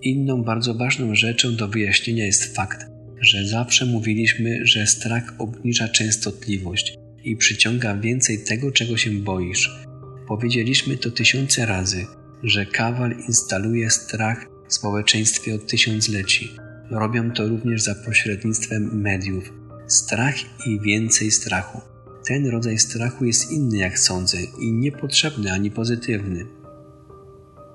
Inną 0.01 0.43
bardzo 0.43 0.73
ważną 0.73 1.15
rzeczą 1.15 1.55
do 1.55 1.67
wyjaśnienia 1.67 2.25
jest 2.25 2.55
fakt, 2.55 2.85
że 3.21 3.47
zawsze 3.47 3.85
mówiliśmy, 3.85 4.59
że 4.67 4.87
strach 4.87 5.35
obniża 5.37 5.87
częstotliwość 5.87 6.97
i 7.25 7.35
przyciąga 7.35 7.95
więcej 7.95 8.43
tego, 8.43 8.71
czego 8.71 8.97
się 8.97 9.11
boisz. 9.11 9.85
Powiedzieliśmy 10.27 10.97
to 10.97 11.11
tysiące 11.11 11.65
razy, 11.65 12.05
że 12.43 12.65
kawal 12.65 13.15
instaluje 13.27 13.89
strach 13.89 14.45
w 14.67 14.73
społeczeństwie 14.73 15.55
od 15.55 15.67
tysiącleci. 15.67 16.51
Robią 16.91 17.31
to 17.31 17.47
również 17.47 17.81
za 17.81 17.95
pośrednictwem 17.95 19.01
mediów. 19.01 19.53
Strach 19.87 20.35
i 20.67 20.79
więcej 20.79 21.31
strachu. 21.31 21.81
Ten 22.25 22.47
rodzaj 22.47 22.79
strachu 22.79 23.25
jest 23.25 23.51
inny, 23.51 23.77
jak 23.77 23.99
sądzę, 23.99 24.37
i 24.59 24.71
niepotrzebny 24.71 25.51
ani 25.51 25.71
pozytywny. 25.71 26.45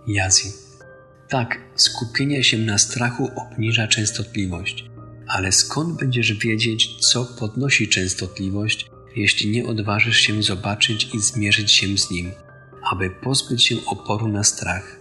Jazi. 0.06 0.48
Tak, 1.28 1.58
skupienie 1.76 2.44
się 2.44 2.58
na 2.58 2.78
strachu 2.78 3.30
obniża 3.36 3.88
częstotliwość, 3.88 4.84
ale 5.26 5.52
skąd 5.52 6.00
będziesz 6.00 6.32
wiedzieć, 6.32 6.96
co 7.00 7.24
podnosi 7.24 7.88
częstotliwość, 7.88 8.90
jeśli 9.16 9.50
nie 9.50 9.66
odważysz 9.66 10.16
się 10.16 10.42
zobaczyć 10.42 11.14
i 11.14 11.20
zmierzyć 11.20 11.72
się 11.72 11.98
z 11.98 12.10
nim, 12.10 12.30
aby 12.92 13.10
pozbyć 13.10 13.64
się 13.64 13.76
oporu 13.86 14.28
na 14.28 14.44
strach? 14.44 15.00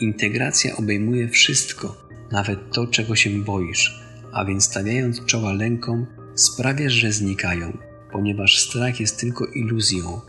Integracja 0.00 0.76
obejmuje 0.76 1.28
wszystko, 1.28 1.96
nawet 2.32 2.72
to, 2.72 2.86
czego 2.86 3.16
się 3.16 3.30
boisz, 3.30 4.00
a 4.32 4.44
więc 4.44 4.64
stawiając 4.64 5.24
czoła 5.24 5.52
lękom, 5.52 6.06
sprawiasz, 6.34 6.92
że 6.92 7.12
znikają, 7.12 7.78
ponieważ 8.12 8.58
strach 8.58 9.00
jest 9.00 9.20
tylko 9.20 9.46
iluzją, 9.46 10.20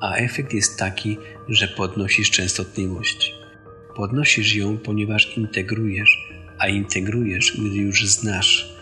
a 0.00 0.14
efekt 0.14 0.52
jest 0.54 0.78
taki, 0.78 1.18
że 1.48 1.68
podnosisz 1.68 2.30
częstotliwość. 2.30 3.34
Podnosisz 3.96 4.54
ją, 4.54 4.78
ponieważ 4.78 5.36
integrujesz, 5.36 6.32
a 6.58 6.68
integrujesz, 6.68 7.52
gdy 7.52 7.76
już 7.76 8.06
znasz 8.06 8.76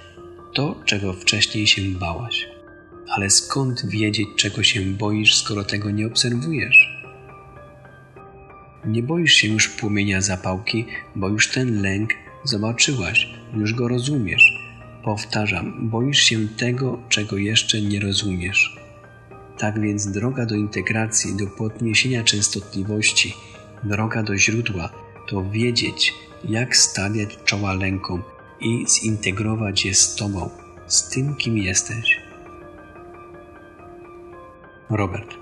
to, 0.54 0.82
czego 0.84 1.12
wcześniej 1.12 1.66
się 1.66 1.82
bałaś. 1.82 2.53
Ale 3.08 3.30
skąd 3.30 3.86
wiedzieć, 3.86 4.28
czego 4.36 4.62
się 4.62 4.80
boisz, 4.80 5.34
skoro 5.34 5.64
tego 5.64 5.90
nie 5.90 6.06
obserwujesz? 6.06 7.04
Nie 8.84 9.02
boisz 9.02 9.32
się 9.32 9.48
już 9.48 9.68
płomienia 9.68 10.20
zapałki, 10.20 10.86
bo 11.16 11.28
już 11.28 11.48
ten 11.48 11.82
lęk 11.82 12.10
zobaczyłaś, 12.44 13.28
już 13.56 13.74
go 13.74 13.88
rozumiesz. 13.88 14.64
Powtarzam, 15.04 15.88
boisz 15.88 16.18
się 16.18 16.48
tego, 16.48 17.02
czego 17.08 17.36
jeszcze 17.36 17.80
nie 17.80 18.00
rozumiesz. 18.00 18.76
Tak 19.58 19.80
więc 19.80 20.06
droga 20.06 20.46
do 20.46 20.54
integracji, 20.54 21.36
do 21.36 21.46
podniesienia 21.46 22.24
częstotliwości, 22.24 23.34
droga 23.84 24.22
do 24.22 24.36
źródła 24.36 24.90
to 25.28 25.50
wiedzieć, 25.50 26.14
jak 26.44 26.76
stawiać 26.76 27.38
czoła 27.44 27.74
lękom 27.74 28.22
i 28.60 28.84
zintegrować 28.88 29.84
je 29.84 29.94
z 29.94 30.14
Tobą, 30.16 30.50
z 30.86 31.08
tym, 31.08 31.34
kim 31.34 31.58
jesteś. 31.58 32.23
Robert. 34.90 35.34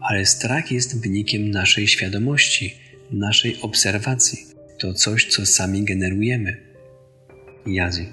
Ale 0.00 0.26
strach 0.26 0.72
jest 0.72 1.00
wynikiem 1.00 1.50
naszej 1.50 1.88
świadomości, 1.88 2.74
naszej 3.10 3.60
obserwacji. 3.60 4.38
To 4.78 4.94
coś, 4.94 5.26
co 5.26 5.46
sami 5.46 5.84
generujemy. 5.84 6.56
Jazi. 7.66 8.08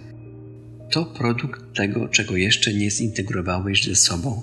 To 0.92 1.06
produkt 1.06 1.62
tego, 1.76 2.08
czego 2.08 2.38
jeszcze 2.38 2.74
nie 2.74 2.92
zintegrowałeś 2.92 3.84
ze 3.84 3.96
sobą 3.96 4.42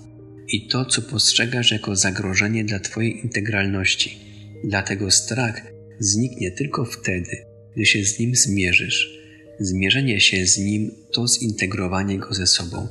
i 0.49 0.69
to, 0.69 0.85
co 0.85 1.03
postrzegasz 1.03 1.73
jako 1.73 1.97
zagrożenie 1.97 2.65
dla 2.65 2.79
Twojej 2.79 3.21
integralności. 3.25 4.19
Dlatego 4.65 5.11
strach 5.11 5.63
zniknie 5.99 6.51
tylko 6.51 6.85
wtedy, 6.85 7.47
gdy 7.75 7.87
się 7.87 8.05
z 8.05 8.19
nim 8.19 8.37
zmierzysz. 8.37 9.19
Zmierzenie 9.61 10.21
się 10.21 10.47
z 10.47 10.59
nim 10.59 10.91
to 11.13 11.29
zintegrowanie 11.29 12.19
go 12.19 12.35
ze 12.35 12.47
sobą. 12.47 12.89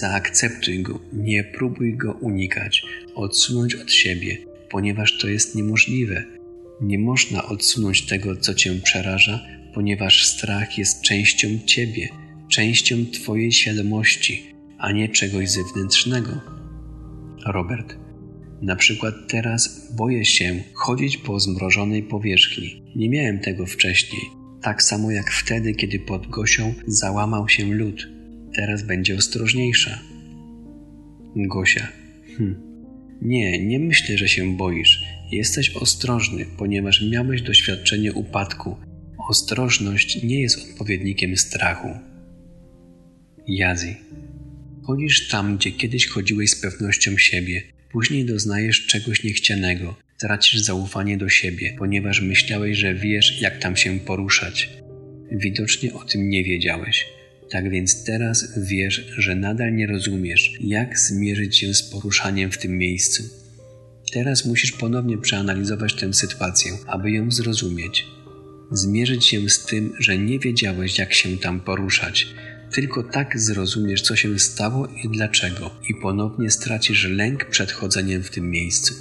Zaakceptuj 0.00 0.82
go, 0.82 1.00
nie 1.12 1.44
próbuj 1.44 1.96
go 1.96 2.12
unikać, 2.12 2.82
odsunąć 3.14 3.74
od 3.74 3.92
siebie, 3.92 4.38
ponieważ 4.70 5.18
to 5.18 5.28
jest 5.28 5.54
niemożliwe. 5.54 6.24
Nie 6.80 6.98
można 6.98 7.48
odsunąć 7.48 8.06
tego, 8.06 8.36
co 8.36 8.54
cię 8.54 8.74
przeraża, 8.74 9.40
ponieważ 9.74 10.26
strach 10.26 10.78
jest 10.78 11.02
częścią 11.02 11.48
ciebie, 11.66 12.08
częścią 12.48 12.96
twojej 13.12 13.52
świadomości, 13.52 14.54
a 14.78 14.92
nie 14.92 15.08
czegoś 15.08 15.50
zewnętrznego. 15.50 16.40
Robert. 17.46 17.96
Na 18.62 18.76
przykład 18.76 19.14
teraz 19.28 19.92
boję 19.96 20.24
się 20.24 20.62
chodzić 20.72 21.16
po 21.16 21.40
zmrożonej 21.40 22.02
powierzchni. 22.02 22.82
Nie 22.96 23.08
miałem 23.08 23.38
tego 23.38 23.66
wcześniej. 23.66 24.22
Tak 24.62 24.82
samo 24.82 25.10
jak 25.10 25.30
wtedy, 25.30 25.74
kiedy 25.74 25.98
pod 25.98 26.26
Gosią 26.26 26.74
załamał 26.86 27.48
się 27.48 27.74
lód. 27.74 28.13
Teraz 28.54 28.82
będzie 28.82 29.16
ostrożniejsza. 29.16 29.98
Gosia. 31.36 31.88
Hm. 32.36 32.56
Nie, 33.22 33.66
nie 33.66 33.78
myślę, 33.78 34.18
że 34.18 34.28
się 34.28 34.56
boisz. 34.56 35.02
Jesteś 35.32 35.70
ostrożny, 35.76 36.46
ponieważ 36.58 37.02
miałeś 37.10 37.42
doświadczenie 37.42 38.12
upadku. 38.12 38.76
Ostrożność 39.28 40.22
nie 40.22 40.40
jest 40.40 40.70
odpowiednikiem 40.70 41.36
strachu. 41.36 41.88
Jazi. 43.48 43.96
Chodzisz 44.82 45.28
tam, 45.28 45.56
gdzie 45.56 45.72
kiedyś 45.72 46.06
chodziłeś 46.06 46.50
z 46.50 46.60
pewnością 46.60 47.18
siebie, 47.18 47.62
Później 47.94 48.24
doznajesz 48.24 48.86
czegoś 48.86 49.22
niechcianego, 49.22 49.96
tracisz 50.18 50.60
zaufanie 50.60 51.16
do 51.16 51.28
siebie, 51.28 51.74
ponieważ 51.78 52.20
myślałeś, 52.20 52.78
że 52.78 52.94
wiesz, 52.94 53.40
jak 53.40 53.58
tam 53.58 53.76
się 53.76 54.00
poruszać. 54.00 54.70
Widocznie 55.30 55.94
o 55.94 56.04
tym 56.04 56.28
nie 56.28 56.44
wiedziałeś. 56.44 57.06
Tak 57.54 57.70
więc 57.70 58.04
teraz 58.04 58.52
wiesz, 58.56 59.06
że 59.18 59.34
nadal 59.34 59.74
nie 59.74 59.86
rozumiesz, 59.86 60.52
jak 60.60 60.98
zmierzyć 60.98 61.58
się 61.58 61.74
z 61.74 61.82
poruszaniem 61.82 62.50
w 62.50 62.58
tym 62.58 62.78
miejscu. 62.78 63.22
Teraz 64.12 64.44
musisz 64.44 64.72
ponownie 64.72 65.18
przeanalizować 65.18 65.94
tę 65.94 66.14
sytuację, 66.14 66.72
aby 66.86 67.10
ją 67.10 67.30
zrozumieć. 67.30 68.06
Zmierzyć 68.70 69.26
się 69.26 69.48
z 69.48 69.64
tym, 69.64 69.92
że 69.98 70.18
nie 70.18 70.38
wiedziałeś, 70.38 70.98
jak 70.98 71.14
się 71.14 71.38
tam 71.38 71.60
poruszać, 71.60 72.28
tylko 72.72 73.02
tak 73.02 73.40
zrozumiesz, 73.40 74.02
co 74.02 74.16
się 74.16 74.38
stało 74.38 74.86
i 74.86 75.08
dlaczego, 75.08 75.70
i 75.88 75.94
ponownie 76.02 76.50
stracisz 76.50 77.04
lęk 77.04 77.44
przed 77.44 77.72
chodzeniem 77.72 78.22
w 78.22 78.30
tym 78.30 78.50
miejscu. 78.50 78.94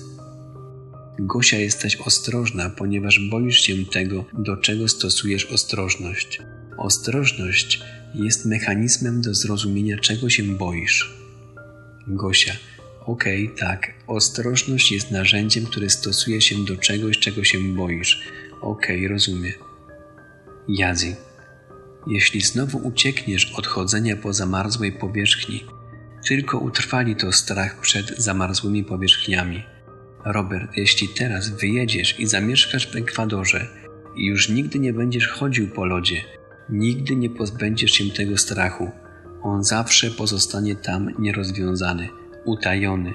Gosia, 1.20 1.58
jesteś 1.58 1.96
ostrożna, 1.96 2.70
ponieważ 2.70 3.20
boisz 3.30 3.60
się 3.60 3.86
tego, 3.86 4.26
do 4.34 4.58
czego 4.58 4.88
stosujesz 4.88 5.46
ostrożność. 5.46 6.42
Ostrożność 6.78 7.82
jest 8.14 8.46
mechanizmem 8.46 9.22
do 9.22 9.34
zrozumienia, 9.34 9.98
czego 9.98 10.30
się 10.30 10.44
boisz. 10.44 11.18
Gosia, 12.08 12.54
okej, 13.06 13.46
okay, 13.46 13.58
tak, 13.58 13.94
ostrożność 14.08 14.92
jest 14.92 15.12
narzędziem, 15.12 15.66
które 15.66 15.90
stosuje 15.90 16.42
się 16.42 16.66
do 16.66 16.78
czegoś, 16.78 17.20
czego 17.20 17.44
się 17.44 17.60
boisz. 17.60 18.22
Okej, 18.62 18.98
okay, 18.98 19.08
rozumiem. 19.08 19.54
Jazi. 20.68 21.16
Jeśli 22.08 22.42
znowu 22.42 22.78
uciekniesz 22.78 23.54
od 23.56 23.68
chodzenia 23.68 24.16
po 24.16 24.34
zamarzłej 24.34 24.92
powierzchni, 24.92 25.66
tylko 26.28 26.60
utrwali 26.60 27.16
to 27.16 27.32
strach 27.32 27.80
przed 27.80 28.18
zamarzłymi 28.18 28.84
powierzchniami. 28.84 29.64
Robert, 30.26 30.78
jeśli 30.78 31.10
teraz 31.10 31.50
wyjedziesz 31.50 32.20
i 32.20 32.28
zamieszkasz 32.28 32.92
w 32.92 32.96
Ekwadorze 32.96 33.68
już 34.16 34.50
nigdy 34.50 34.80
nie 34.80 34.94
będziesz 34.94 35.28
chodził 35.28 35.68
po 35.68 35.86
lodzie, 35.86 36.22
nigdy 36.70 37.16
nie 37.16 37.30
pozbędziesz 37.30 37.92
się 37.92 38.10
tego 38.10 38.38
strachu. 38.38 38.92
On 39.44 39.64
zawsze 39.64 40.12
pozostanie 40.12 40.76
tam 40.76 41.10
nierozwiązany, 41.20 42.10
utajony. 42.46 43.14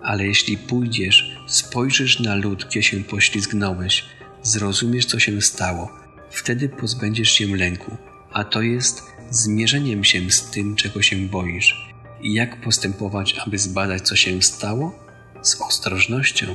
Ale 0.00 0.26
jeśli 0.26 0.58
pójdziesz, 0.58 1.38
spojrzysz 1.46 2.20
na 2.20 2.34
lód, 2.34 2.64
gdzie 2.64 2.82
się 2.82 3.04
poślizgnąłeś, 3.04 4.04
zrozumiesz, 4.42 5.06
co 5.06 5.18
się 5.18 5.42
stało, 5.42 5.92
wtedy 6.30 6.68
pozbędziesz 6.68 7.30
się 7.30 7.56
lęku 7.56 7.96
a 8.32 8.44
to 8.44 8.62
jest 8.62 9.02
zmierzeniem 9.30 10.04
się 10.04 10.30
z 10.30 10.50
tym, 10.50 10.76
czego 10.76 11.02
się 11.02 11.16
boisz. 11.16 11.88
I 12.20 12.34
jak 12.34 12.60
postępować, 12.60 13.34
aby 13.46 13.58
zbadać, 13.58 14.02
co 14.02 14.16
się 14.16 14.42
stało? 14.42 14.98
Z 15.42 15.60
ostrożnością. 15.60 16.46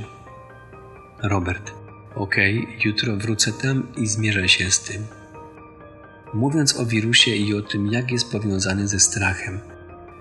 Robert. 1.24 1.72
Okej, 2.16 2.60
okay, 2.60 2.74
jutro 2.86 3.18
wrócę 3.18 3.52
tam 3.52 3.88
i 3.98 4.08
zmierzę 4.08 4.50
się 4.50 4.72
z 4.72 4.80
tym. 4.80 5.06
Mówiąc 6.34 6.78
o 6.78 6.86
wirusie 6.86 7.32
i 7.36 7.54
o 7.54 7.62
tym, 7.62 7.88
jak 7.88 8.12
jest 8.12 8.32
powiązany 8.32 8.88
ze 8.88 9.00
strachem, 9.00 9.60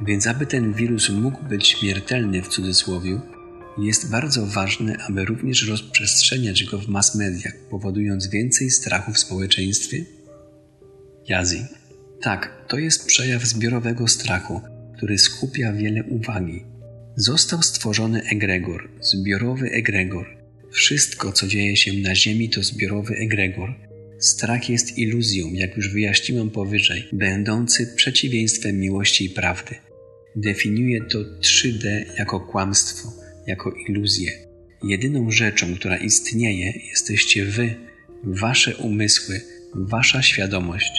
więc 0.06 0.26
aby 0.26 0.46
ten 0.46 0.72
wirus 0.72 1.10
mógł 1.10 1.42
być 1.44 1.66
śmiertelny 1.66 2.42
w 2.42 2.48
cudzysłowie, 2.48 3.20
Jest 3.78 4.10
bardzo 4.10 4.46
ważne, 4.46 4.96
aby 5.08 5.24
również 5.24 5.68
rozprzestrzeniać 5.68 6.64
go 6.64 6.78
w 6.78 6.88
mass 6.88 7.14
mediach, 7.14 7.54
powodując 7.70 8.26
więcej 8.26 8.70
strachu 8.70 9.12
w 9.12 9.18
społeczeństwie? 9.18 10.04
Jazi. 11.28 11.64
Tak, 12.22 12.66
to 12.68 12.78
jest 12.78 13.06
przejaw 13.06 13.44
zbiorowego 13.44 14.08
strachu, 14.08 14.60
który 14.96 15.18
skupia 15.18 15.72
wiele 15.72 16.04
uwagi. 16.04 16.64
Został 17.16 17.62
stworzony 17.62 18.22
egregor, 18.22 18.88
zbiorowy 19.00 19.70
egregor. 19.70 20.26
Wszystko, 20.70 21.32
co 21.32 21.46
dzieje 21.46 21.76
się 21.76 21.92
na 21.92 22.14
Ziemi, 22.14 22.48
to 22.48 22.62
zbiorowy 22.62 23.14
egregor. 23.14 23.74
Strach 24.22 24.68
jest 24.68 24.98
iluzją, 24.98 25.52
jak 25.52 25.76
już 25.76 25.88
wyjaśniłem 25.88 26.50
powyżej, 26.50 27.08
będący 27.12 27.94
przeciwieństwem 27.96 28.80
miłości 28.80 29.24
i 29.24 29.30
prawdy. 29.30 29.74
Definiuje 30.36 31.04
to 31.04 31.18
3D 31.18 32.04
jako 32.18 32.40
kłamstwo, 32.40 33.12
jako 33.46 33.74
iluzję. 33.88 34.32
Jedyną 34.84 35.30
rzeczą, 35.30 35.74
która 35.74 35.96
istnieje, 35.96 36.72
jesteście 36.88 37.44
wy, 37.44 37.74
wasze 38.24 38.76
umysły, 38.76 39.40
wasza 39.74 40.22
świadomość. 40.22 40.92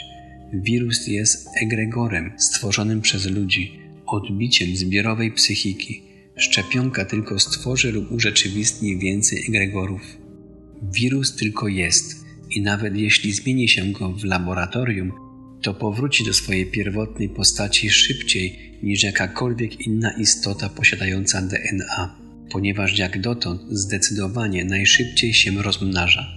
Wirus 0.53 1.07
jest 1.07 1.47
egregorem 1.61 2.31
stworzonym 2.37 3.01
przez 3.01 3.25
ludzi, 3.25 3.79
odbiciem 4.05 4.75
zbiorowej 4.75 5.31
psychiki. 5.31 6.03
Szczepionka 6.37 7.05
tylko 7.05 7.39
stworzy 7.39 7.91
lub 7.91 8.11
urzeczywistni 8.11 8.97
więcej 8.97 9.43
egregorów. 9.49 10.17
Wirus 10.93 11.35
tylko 11.35 11.67
jest 11.67 12.22
i 12.55 12.61
nawet 12.61 12.97
jeśli 12.97 13.33
zmieni 13.33 13.69
się 13.69 13.91
go 13.91 14.11
w 14.11 14.23
laboratorium, 14.23 15.11
to 15.61 15.73
powróci 15.73 16.25
do 16.25 16.33
swojej 16.33 16.65
pierwotnej 16.65 17.29
postaci 17.29 17.89
szybciej 17.89 18.79
niż 18.83 19.03
jakakolwiek 19.03 19.87
inna 19.87 20.11
istota 20.11 20.69
posiadająca 20.69 21.41
DNA, 21.41 22.15
ponieważ 22.51 22.97
jak 22.97 23.21
dotąd 23.21 23.61
zdecydowanie 23.69 24.65
najszybciej 24.65 25.33
się 25.33 25.63
rozmnaża. 25.63 26.27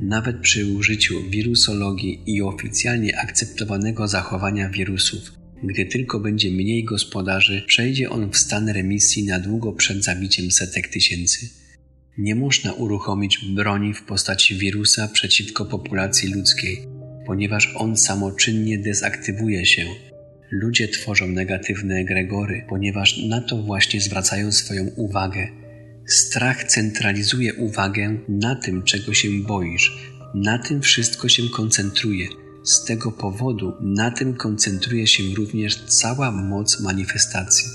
Nawet 0.00 0.40
przy 0.40 0.66
użyciu 0.66 1.30
wirusologii 1.30 2.22
i 2.26 2.42
oficjalnie 2.42 3.18
akceptowanego 3.18 4.08
zachowania 4.08 4.68
wirusów, 4.68 5.32
gdy 5.62 5.86
tylko 5.86 6.20
będzie 6.20 6.50
mniej 6.50 6.84
gospodarzy, 6.84 7.62
przejdzie 7.66 8.10
on 8.10 8.30
w 8.30 8.36
stan 8.36 8.68
remisji 8.68 9.24
na 9.24 9.40
długo 9.40 9.72
przed 9.72 10.04
zabiciem 10.04 10.50
setek 10.50 10.88
tysięcy. 10.88 11.63
Nie 12.18 12.34
można 12.34 12.72
uruchomić 12.72 13.38
broni 13.38 13.94
w 13.94 14.02
postaci 14.02 14.54
wirusa 14.58 15.08
przeciwko 15.08 15.64
populacji 15.64 16.34
ludzkiej, 16.34 16.86
ponieważ 17.26 17.74
on 17.76 17.96
samoczynnie 17.96 18.78
dezaktywuje 18.78 19.66
się. 19.66 19.86
Ludzie 20.50 20.88
tworzą 20.88 21.26
negatywne 21.26 21.94
egregory, 21.94 22.66
ponieważ 22.68 23.18
na 23.28 23.40
to 23.40 23.62
właśnie 23.62 24.00
zwracają 24.00 24.52
swoją 24.52 24.84
uwagę. 24.84 25.48
Strach 26.06 26.64
centralizuje 26.64 27.54
uwagę 27.54 28.18
na 28.28 28.54
tym, 28.54 28.82
czego 28.82 29.14
się 29.14 29.28
boisz, 29.42 30.12
na 30.34 30.58
tym 30.58 30.82
wszystko 30.82 31.28
się 31.28 31.42
koncentruje. 31.48 32.26
Z 32.64 32.84
tego 32.84 33.12
powodu 33.12 33.72
na 33.80 34.10
tym 34.10 34.34
koncentruje 34.34 35.06
się 35.06 35.22
również 35.36 35.84
cała 35.84 36.30
moc 36.30 36.80
manifestacji. 36.80 37.68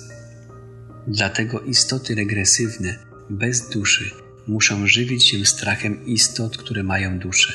Dlatego 1.07 1.61
istoty 1.61 2.15
regresywne, 2.15 2.95
bez 3.29 3.69
duszy, 3.69 4.28
muszą 4.49 4.87
żywić 4.87 5.27
się 5.27 5.45
strachem 5.45 6.05
istot, 6.05 6.57
które 6.57 6.83
mają 6.83 7.19
duszę. 7.19 7.53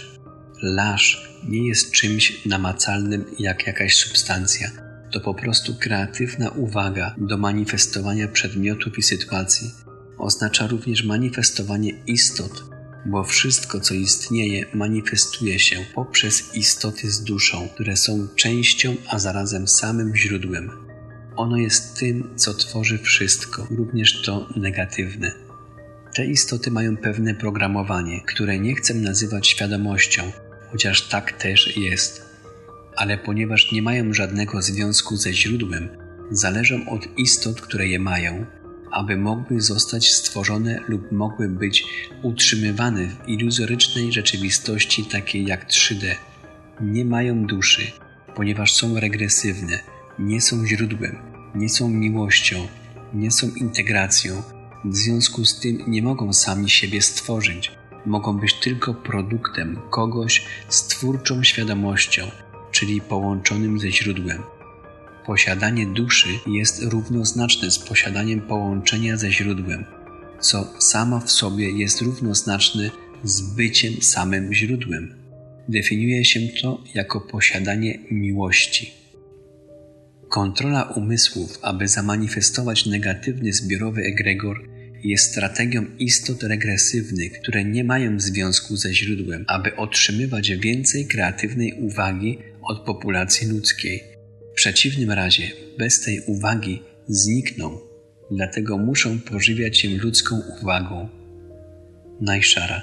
Laż 0.63 1.31
nie 1.49 1.69
jest 1.69 1.93
czymś 1.93 2.47
namacalnym 2.47 3.25
jak 3.39 3.67
jakaś 3.67 3.95
substancja. 3.95 4.71
To 5.13 5.21
po 5.21 5.35
prostu 5.35 5.75
kreatywna 5.75 6.51
uwaga 6.51 7.15
do 7.19 7.39
manifestowania 7.39 8.29
przedmiotów 8.29 8.99
i 8.99 9.03
sytuacji. 9.03 9.71
Oznacza 10.19 10.67
również 10.67 11.05
manifestowanie 11.05 11.91
istot, 12.07 12.65
bo 13.07 13.25
wszystko, 13.25 13.81
co 13.81 13.95
istnieje, 13.95 14.67
manifestuje 14.75 15.59
się 15.59 15.77
poprzez 15.95 16.55
istoty 16.55 17.11
z 17.11 17.25
duszą, 17.25 17.69
które 17.75 17.97
są 17.97 18.29
częścią, 18.37 18.97
a 19.09 19.19
zarazem 19.19 19.69
samym 19.69 20.17
źródłem. 20.17 20.71
Ono 21.37 21.57
jest 21.57 21.99
tym, 21.99 22.37
co 22.37 22.55
tworzy 22.55 22.99
wszystko, 22.99 23.67
również 23.71 24.23
to 24.23 24.49
negatywne. 24.57 25.44
Te 26.15 26.25
istoty 26.25 26.71
mają 26.71 26.97
pewne 26.97 27.35
programowanie, 27.35 28.21
które 28.21 28.59
nie 28.59 28.75
chcę 28.75 28.95
nazywać 28.95 29.49
świadomością, 29.49 30.23
chociaż 30.71 31.09
tak 31.09 31.33
też 31.33 31.77
jest. 31.77 32.25
Ale 32.97 33.19
ponieważ 33.19 33.73
nie 33.73 33.83
mają 33.83 34.13
żadnego 34.13 34.63
związku 34.63 35.17
ze 35.17 35.33
źródłem, 35.33 35.89
zależą 36.31 36.89
od 36.89 37.19
istot, 37.19 37.61
które 37.61 37.89
je 37.89 37.99
mają, 37.99 38.47
aby 38.93 39.17
mogły 39.17 39.61
zostać 39.61 40.13
stworzone 40.13 40.81
lub 40.89 41.13
mogły 41.13 41.49
być 41.49 41.85
utrzymywane 42.23 43.07
w 43.07 43.29
iluzorycznej 43.29 44.13
rzeczywistości 44.13 45.05
takiej 45.05 45.47
jak 45.47 45.69
3D. 45.69 46.07
Nie 46.81 47.05
mają 47.05 47.47
duszy, 47.47 47.83
ponieważ 48.35 48.73
są 48.73 49.01
regresywne, 49.01 49.79
nie 50.19 50.41
są 50.41 50.67
źródłem, 50.67 51.19
nie 51.55 51.69
są 51.69 51.89
miłością, 51.89 52.69
nie 53.15 53.31
są 53.31 53.51
integracją, 53.55 54.43
w 54.85 54.97
związku 54.97 55.45
z 55.45 55.61
tym 55.61 55.85
nie 55.87 56.03
mogą 56.03 56.33
sami 56.33 56.71
siebie 56.71 57.03
stworzyć. 57.03 57.71
Mogą 58.07 58.39
być 58.39 58.55
tylko 58.55 58.95
produktem 58.95 59.79
kogoś 59.91 60.45
z 60.69 60.87
twórczą 60.87 61.45
świadomością, 61.45 62.31
czyli 62.71 63.01
połączonym 63.01 63.81
ze 63.81 63.93
źródłem. 63.93 64.43
Posiadanie 65.27 65.87
duszy 65.87 66.29
jest 66.47 66.83
równoznaczne 66.83 67.71
z 67.71 67.79
posiadaniem 67.79 68.41
połączenia 68.41 69.17
ze 69.17 69.33
źródłem, 69.33 69.85
co 70.41 70.69
samo 70.79 71.21
w 71.21 71.31
sobie 71.31 71.71
jest 71.71 72.01
równoznaczne 72.01 72.91
z 73.25 73.41
byciem 73.41 74.03
samym 74.03 74.55
źródłem. 74.55 75.15
Definiuje 75.69 76.25
się 76.25 76.41
to 76.63 76.85
jako 76.95 77.21
posiadanie 77.21 77.99
miłości. 78.11 78.95
Kontrola 80.29 80.83
umysłów, 80.83 81.59
aby 81.63 81.89
zamanifestować 81.89 82.87
negatywny 82.87 83.53
zbiorowy 83.53 84.03
egregor, 84.03 84.74
jest 85.05 85.31
strategią 85.31 85.87
istot 85.99 86.43
regresywnych, 86.43 87.33
które 87.33 87.65
nie 87.65 87.85
mają 87.85 88.21
związku 88.21 88.77
ze 88.77 88.95
źródłem, 88.95 89.45
aby 89.49 89.77
otrzymywać 89.77 90.51
więcej 90.51 91.07
kreatywnej 91.07 91.73
uwagi 91.73 92.39
od 92.63 92.81
populacji 92.81 93.49
ludzkiej. 93.49 94.03
W 94.53 94.55
przeciwnym 94.55 95.11
razie, 95.11 95.51
bez 95.79 96.01
tej 96.01 96.21
uwagi 96.27 96.83
znikną, 97.09 97.79
dlatego 98.31 98.79
muszą 98.79 99.19
pożywiać 99.21 99.79
się 99.79 99.89
ludzką 99.89 100.43
uwagą. 100.61 101.09
Najszara. 102.21 102.83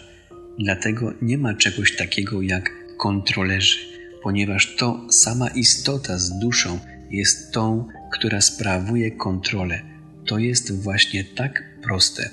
Dlatego 0.60 1.13
nie 1.21 1.38
ma 1.38 1.53
czegoś 1.53 1.95
takiego 1.95 2.41
jak 2.41 2.71
kontrolerzy, 2.97 3.77
ponieważ 4.23 4.75
to 4.75 5.07
sama 5.12 5.47
istota 5.47 6.17
z 6.17 6.39
duszą 6.39 6.79
jest 7.12 7.51
tą, 7.51 7.88
która 8.13 8.41
sprawuje 8.41 9.12
kontrolę. 9.12 9.81
To 10.25 10.38
jest 10.38 10.81
właśnie 10.81 11.23
tak 11.23 11.70
proste. 11.83 12.29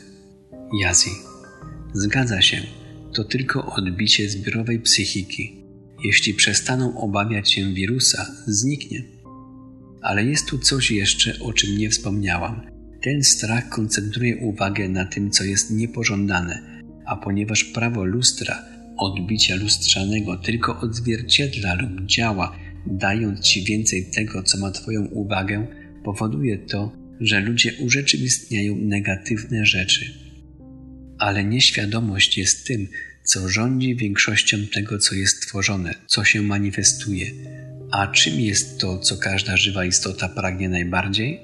Jazi. 0.80 1.10
Zgadza 1.92 2.42
się, 2.42 2.62
to 3.14 3.24
tylko 3.24 3.66
odbicie 3.66 4.30
zbiorowej 4.30 4.80
psychiki. 4.80 5.64
Jeśli 6.04 6.34
przestaną 6.34 7.00
obawiać 7.00 7.52
się 7.52 7.74
wirusa, 7.74 8.26
zniknie. 8.46 9.02
Ale 10.02 10.24
jest 10.24 10.46
tu 10.46 10.58
coś 10.58 10.90
jeszcze, 10.90 11.38
o 11.40 11.52
czym 11.52 11.78
nie 11.78 11.90
wspomniałam. 11.90 12.60
Ten 13.02 13.24
strach 13.24 13.68
koncentruje 13.68 14.36
uwagę 14.36 14.88
na 14.88 15.04
tym, 15.04 15.30
co 15.30 15.44
jest 15.44 15.70
niepożądane, 15.70 16.82
a 17.06 17.16
ponieważ 17.16 17.64
prawo 17.64 18.04
lustra, 18.04 18.64
odbicia 18.96 19.56
lustrzanego, 19.56 20.36
tylko 20.36 20.80
odzwierciedla 20.80 21.74
lub 21.74 22.06
działa, 22.06 22.56
dając 22.86 23.40
ci 23.40 23.64
więcej 23.64 24.10
tego, 24.10 24.42
co 24.42 24.58
ma 24.58 24.70
Twoją 24.70 25.04
uwagę, 25.06 25.66
powoduje 26.04 26.58
to, 26.58 26.92
że 27.20 27.40
ludzie 27.40 27.72
urzeczywistniają 27.78 28.76
negatywne 28.76 29.66
rzeczy. 29.66 30.14
Ale 31.18 31.44
nieświadomość 31.44 32.38
jest 32.38 32.66
tym, 32.66 32.88
co 33.24 33.48
rządzi 33.48 33.96
większością 33.96 34.56
tego, 34.74 34.98
co 34.98 35.14
jest 35.14 35.42
tworzone, 35.42 35.94
co 36.06 36.24
się 36.24 36.42
manifestuje. 36.42 37.26
A 37.90 38.06
czym 38.06 38.40
jest 38.40 38.78
to, 38.78 38.98
co 38.98 39.16
każda 39.16 39.56
żywa 39.56 39.84
istota 39.84 40.28
pragnie 40.28 40.68
najbardziej? 40.68 41.40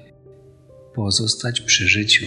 Pozostać 0.95 1.61
przy 1.61 1.87
życiu. 1.87 2.25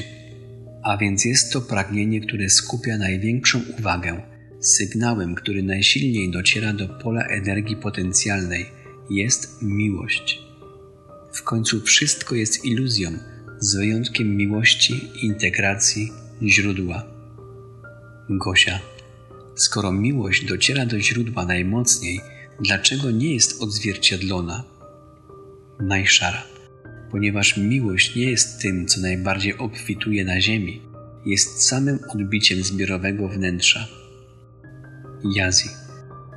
A 0.82 0.96
więc 0.96 1.24
jest 1.24 1.52
to 1.52 1.61
pragnienie, 1.61 2.20
które 2.20 2.50
skupia 2.50 2.98
największą 2.98 3.61
uwagę. 3.78 4.22
Sygnałem, 4.61 5.34
który 5.34 5.62
najsilniej 5.62 6.30
dociera 6.30 6.72
do 6.72 6.88
pola 6.88 7.26
energii 7.26 7.76
potencjalnej, 7.76 8.66
jest 9.11 9.62
miłość. 9.62 10.38
W 11.32 11.42
końcu 11.42 11.80
wszystko 11.80 12.34
jest 12.34 12.64
iluzją, 12.64 13.11
z 13.61 13.77
wyjątkiem 13.77 14.37
miłości, 14.37 15.11
integracji, 15.23 16.12
źródła. 16.42 17.05
Gosia, 18.31 18.81
skoro 19.55 19.92
miłość 19.92 20.44
dociera 20.44 20.87
do 20.87 21.01
źródła 21.01 21.47
najmocniej, 21.47 22.21
dlaczego 22.61 23.11
nie 23.11 23.35
jest 23.35 23.62
odzwierciedlona? 23.62 24.64
Najszara, 25.81 26.42
ponieważ 27.11 27.57
miłość 27.57 28.16
nie 28.16 28.31
jest 28.31 28.62
tym, 28.62 28.87
co 28.87 29.01
najbardziej 29.01 29.59
obfituje 29.59 30.25
na 30.25 30.40
ziemi. 30.40 30.83
jest 31.27 31.68
samym 31.68 31.99
odbiciem 32.09 32.62
zbiorowego 32.62 33.29
wnętrza. 33.29 33.88
Jazi. 35.35 35.68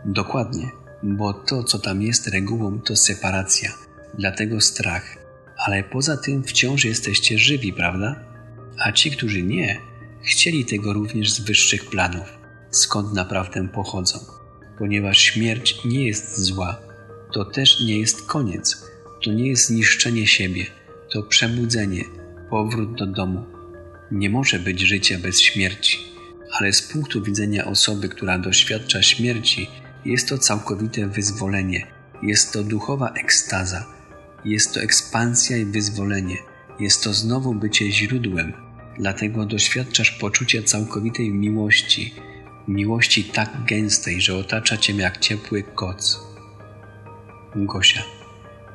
Dokładnie, 0.05 0.71
bo 1.03 1.33
to, 1.33 1.63
co 1.63 1.79
tam 1.79 2.01
jest 2.01 2.27
regułą, 2.27 2.79
to 2.79 2.95
separacja, 2.95 3.73
dlatego 4.17 4.61
strach. 4.61 5.20
Ale 5.65 5.83
poza 5.83 6.17
tym 6.17 6.43
wciąż 6.43 6.85
jesteście 6.85 7.37
żywi, 7.37 7.73
prawda? 7.73 8.15
A 8.77 8.91
ci, 8.91 9.11
którzy 9.11 9.43
nie, 9.43 9.81
chcieli 10.23 10.65
tego 10.65 10.93
również 10.93 11.33
z 11.33 11.39
wyższych 11.39 11.85
planów, 11.85 12.39
skąd 12.69 13.13
naprawdę 13.13 13.67
pochodzą. 13.67 14.19
Ponieważ 14.77 15.17
śmierć 15.17 15.85
nie 15.85 16.07
jest 16.07 16.39
zła, 16.39 16.79
to 17.33 17.45
też 17.45 17.81
nie 17.81 17.99
jest 17.99 18.25
koniec, 18.25 18.85
to 19.23 19.31
nie 19.31 19.47
jest 19.49 19.67
zniszczenie 19.67 20.27
siebie, 20.27 20.65
to 21.11 21.23
przebudzenie, 21.23 22.03
powrót 22.49 22.97
do 22.97 23.05
domu. 23.05 23.45
Nie 24.11 24.29
może 24.29 24.59
być 24.59 24.81
życia 24.81 25.19
bez 25.19 25.41
śmierci, 25.41 25.97
ale 26.51 26.73
z 26.73 26.81
punktu 26.81 27.21
widzenia 27.21 27.65
osoby, 27.65 28.09
która 28.09 28.37
doświadcza 28.37 29.01
śmierci, 29.01 29.69
jest 30.05 30.29
to 30.29 30.37
całkowite 30.37 31.07
wyzwolenie, 31.07 31.87
jest 32.23 32.53
to 32.53 32.63
duchowa 32.63 33.13
ekstaza, 33.13 34.00
jest 34.45 34.73
to 34.73 34.81
ekspansja 34.81 35.57
i 35.57 35.65
wyzwolenie, 35.65 36.37
jest 36.79 37.03
to 37.03 37.13
znowu 37.13 37.53
bycie 37.53 37.91
źródłem, 37.91 38.53
dlatego 38.99 39.45
doświadczasz 39.45 40.11
poczucia 40.11 40.63
całkowitej 40.63 41.29
miłości, 41.29 42.13
miłości 42.67 43.23
tak 43.23 43.65
gęstej, 43.65 44.21
że 44.21 44.35
otacza 44.35 44.77
cię 44.77 44.93
jak 44.93 45.17
ciepły 45.17 45.63
koc. 45.63 46.19
Gosia. 47.55 48.03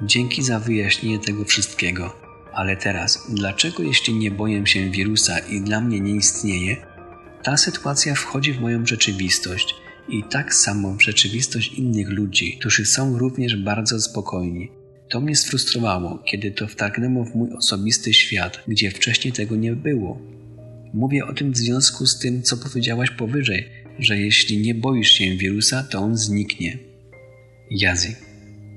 Dzięki 0.03 0.43
za 0.43 0.59
wyjaśnienie 0.59 1.19
tego 1.19 1.45
wszystkiego. 1.45 2.17
Ale 2.53 2.77
teraz, 2.77 3.27
dlaczego 3.29 3.83
jeśli 3.83 4.15
nie 4.15 4.31
boję 4.31 4.67
się 4.67 4.91
wirusa 4.91 5.39
i 5.39 5.61
dla 5.61 5.81
mnie 5.81 6.01
nie 6.01 6.15
istnieje, 6.15 6.77
ta 7.43 7.57
sytuacja 7.57 8.15
wchodzi 8.15 8.53
w 8.53 8.61
moją 8.61 8.87
rzeczywistość 8.87 9.75
i 10.09 10.25
tak 10.25 10.55
samo 10.55 10.93
w 10.93 11.03
rzeczywistość 11.03 11.73
innych 11.73 12.09
ludzi, 12.09 12.57
którzy 12.61 12.87
są 12.87 13.19
również 13.19 13.57
bardzo 13.57 14.01
spokojni. 14.01 14.71
To 15.09 15.21
mnie 15.21 15.37
sfrustrowało, 15.37 16.19
kiedy 16.19 16.51
to 16.51 16.69
wtargnęło 16.69 17.25
w 17.25 17.35
mój 17.35 17.53
osobisty 17.53 18.15
świat, 18.15 18.63
gdzie 18.69 18.91
wcześniej 18.91 19.33
tego 19.33 19.57
nie 19.57 19.73
było. 19.73 20.21
Mówię 20.95 21.27
o 21.27 21.35
tym 21.35 21.53
w 21.53 21.57
związku 21.57 22.07
z 22.07 22.19
tym, 22.19 22.43
co 22.43 22.57
powiedziałaś 22.57 23.11
powyżej, 23.11 23.69
że 23.99 24.19
jeśli 24.19 24.59
nie 24.59 24.75
boisz 24.75 25.11
się 25.11 25.37
wirusa, 25.37 25.83
to 25.83 25.99
on 25.99 26.17
zniknie. 26.17 26.79
Jazy. 27.71 28.17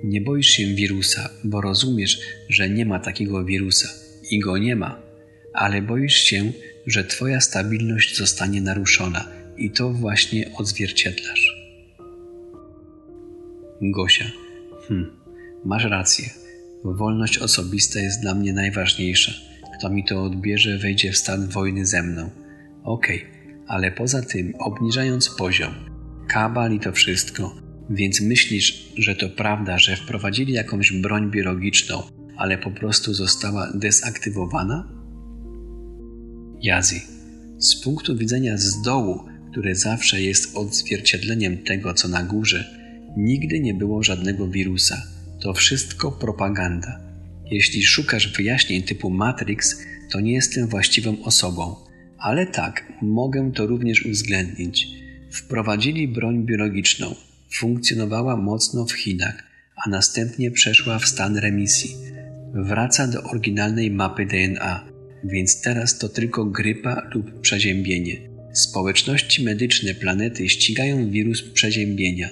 Nie 0.03 0.21
boisz 0.21 0.47
się 0.47 0.75
wirusa, 0.75 1.29
bo 1.43 1.61
rozumiesz, 1.61 2.19
że 2.49 2.69
nie 2.69 2.85
ma 2.85 2.99
takiego 2.99 3.45
wirusa 3.45 3.89
i 4.31 4.39
go 4.39 4.57
nie 4.57 4.75
ma, 4.75 5.01
ale 5.53 5.81
boisz 5.81 6.15
się, 6.15 6.51
że 6.85 7.03
Twoja 7.03 7.41
stabilność 7.41 8.17
zostanie 8.17 8.61
naruszona 8.61 9.27
i 9.57 9.71
to 9.71 9.89
właśnie 9.89 10.51
odzwierciedlasz. 10.57 11.59
Gosia. 13.81 14.25
Hm, 14.87 15.11
masz 15.65 15.83
rację. 15.83 16.29
Wolność 16.83 17.37
osobista 17.37 17.99
jest 17.99 18.21
dla 18.21 18.35
mnie 18.35 18.53
najważniejsza. 18.53 19.31
Kto 19.77 19.89
mi 19.89 20.03
to 20.03 20.23
odbierze, 20.23 20.77
wejdzie 20.77 21.11
w 21.11 21.17
stan 21.17 21.47
wojny 21.47 21.85
ze 21.85 22.03
mną. 22.03 22.29
Okej, 22.83 23.17
okay, 23.17 23.63
ale 23.67 23.91
poza 23.91 24.21
tym, 24.21 24.53
obniżając 24.59 25.29
poziom, 25.29 25.73
kabal 26.27 26.73
i 26.73 26.79
to 26.79 26.91
wszystko, 26.91 27.55
więc 27.89 28.21
myślisz, 28.21 28.93
że 28.97 29.15
to 29.15 29.29
prawda, 29.29 29.79
że 29.79 29.95
wprowadzili 29.95 30.53
jakąś 30.53 30.91
broń 30.91 31.31
biologiczną, 31.31 32.03
ale 32.37 32.57
po 32.57 32.71
prostu 32.71 33.13
została 33.13 33.71
dezaktywowana? 33.75 34.89
Jazi. 36.61 37.01
Z 37.57 37.75
punktu 37.83 38.17
widzenia 38.17 38.57
z 38.57 38.81
dołu, 38.81 39.23
które 39.51 39.75
zawsze 39.75 40.21
jest 40.21 40.57
odzwierciedleniem 40.57 41.57
tego, 41.57 41.93
co 41.93 42.07
na 42.07 42.23
górze, 42.23 42.79
nigdy 43.17 43.59
nie 43.59 43.73
było 43.73 44.03
żadnego 44.03 44.47
wirusa. 44.47 45.01
To 45.39 45.53
wszystko 45.53 46.11
propaganda. 46.11 46.99
Jeśli 47.51 47.83
szukasz 47.83 48.33
wyjaśnień 48.37 48.83
typu 48.83 49.09
Matrix, 49.09 49.81
to 50.11 50.19
nie 50.19 50.33
jestem 50.33 50.67
właściwą 50.67 51.23
osobą. 51.23 51.75
Ale 52.17 52.45
tak, 52.47 52.93
mogę 53.01 53.51
to 53.51 53.67
również 53.67 54.05
uwzględnić. 54.05 54.87
Wprowadzili 55.31 56.07
broń 56.07 56.45
biologiczną, 56.45 57.15
funkcjonowała 57.51 58.37
mocno 58.37 58.85
w 58.85 58.91
Chinach, 58.91 59.43
a 59.85 59.89
następnie 59.89 60.51
przeszła 60.51 60.99
w 60.99 61.05
stan 61.05 61.37
remisji. 61.37 61.95
Wraca 62.53 63.07
do 63.07 63.23
oryginalnej 63.23 63.91
mapy 63.91 64.25
DNA, 64.25 64.85
więc 65.23 65.61
teraz 65.61 65.97
to 65.97 66.09
tylko 66.09 66.45
grypa 66.45 67.09
lub 67.13 67.41
przeziębienie. 67.41 68.17
Społeczności 68.53 69.43
medyczne 69.43 69.93
planety 69.93 70.49
ścigają 70.49 71.11
wirus 71.11 71.41
przeziębienia. 71.41 72.29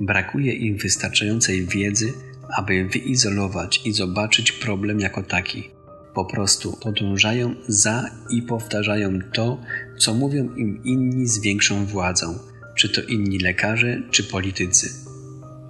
Brakuje 0.00 0.52
im 0.52 0.76
wystarczającej 0.76 1.66
wiedzy, 1.66 2.12
aby 2.56 2.84
wyizolować 2.84 3.80
i 3.84 3.92
zobaczyć 3.92 4.52
problem 4.52 5.00
jako 5.00 5.22
taki. 5.22 5.70
Po 6.14 6.24
prostu 6.24 6.76
podążają 6.82 7.54
za 7.68 8.10
i 8.30 8.42
powtarzają 8.42 9.18
to, 9.32 9.60
co 9.98 10.14
mówią 10.14 10.54
im 10.54 10.84
inni 10.84 11.26
z 11.26 11.40
większą 11.40 11.86
władzą 11.86 12.38
czy 12.76 12.88
to 12.88 13.02
inni 13.02 13.38
lekarze, 13.38 14.02
czy 14.10 14.24
politycy. 14.24 14.90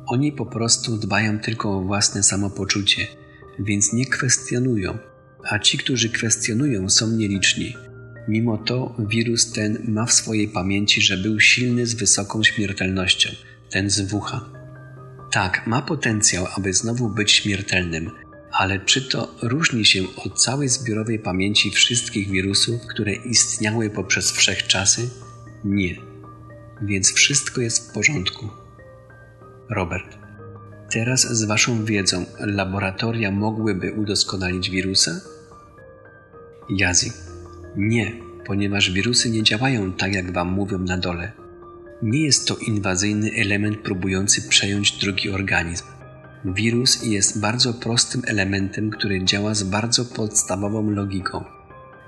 Oni 0.06 0.32
po 0.32 0.46
prostu 0.46 0.96
dbają 0.96 1.38
tylko 1.38 1.78
o 1.78 1.82
własne 1.82 2.22
samopoczucie, 2.22 3.06
więc 3.58 3.92
nie 3.92 4.06
kwestionują, 4.06 4.98
a 5.50 5.58
ci, 5.58 5.78
którzy 5.78 6.08
kwestionują, 6.08 6.88
są 6.88 7.10
nieliczni. 7.10 7.76
Mimo 8.28 8.58
to 8.58 8.96
wirus 8.98 9.52
ten 9.52 9.78
ma 9.88 10.06
w 10.06 10.12
swojej 10.12 10.48
pamięci, 10.48 11.00
że 11.00 11.16
był 11.16 11.40
silny 11.40 11.86
z 11.86 11.94
wysoką 11.94 12.42
śmiertelnością, 12.42 13.30
ten 13.70 13.90
z 13.90 14.00
Wuhan. 14.00 14.55
Tak, 15.30 15.66
ma 15.66 15.82
potencjał, 15.82 16.46
aby 16.56 16.72
znowu 16.72 17.08
być 17.08 17.32
śmiertelnym, 17.32 18.10
ale 18.52 18.80
czy 18.80 19.08
to 19.08 19.34
różni 19.42 19.84
się 19.84 20.02
od 20.16 20.42
całej 20.42 20.68
zbiorowej 20.68 21.18
pamięci 21.18 21.70
wszystkich 21.70 22.28
wirusów, 22.28 22.86
które 22.86 23.14
istniały 23.14 23.90
poprzez 23.90 24.32
wszechczasy? 24.32 25.10
Nie 25.64 26.16
więc 26.82 27.12
wszystko 27.12 27.60
jest 27.60 27.90
w 27.90 27.92
porządku. 27.92 28.48
Robert. 29.70 30.18
Teraz 30.90 31.20
z 31.20 31.44
Waszą 31.44 31.84
wiedzą 31.84 32.24
laboratoria 32.40 33.30
mogłyby 33.30 33.92
udoskonalić 33.92 34.70
wirusa? 34.70 35.20
Jazi. 36.70 37.12
Nie, 37.76 38.12
ponieważ 38.46 38.90
wirusy 38.90 39.30
nie 39.30 39.42
działają 39.42 39.92
tak, 39.92 40.14
jak 40.14 40.32
Wam 40.32 40.52
mówią 40.52 40.78
na 40.78 40.98
dole. 40.98 41.32
Nie 42.02 42.24
jest 42.24 42.48
to 42.48 42.56
inwazyjny 42.56 43.30
element 43.36 43.78
próbujący 43.78 44.48
przejąć 44.48 44.92
drugi 44.92 45.30
organizm. 45.30 45.84
Wirus 46.44 47.02
jest 47.02 47.40
bardzo 47.40 47.74
prostym 47.74 48.22
elementem, 48.26 48.90
który 48.90 49.24
działa 49.24 49.54
z 49.54 49.62
bardzo 49.62 50.04
podstawową 50.04 50.90
logiką. 50.90 51.44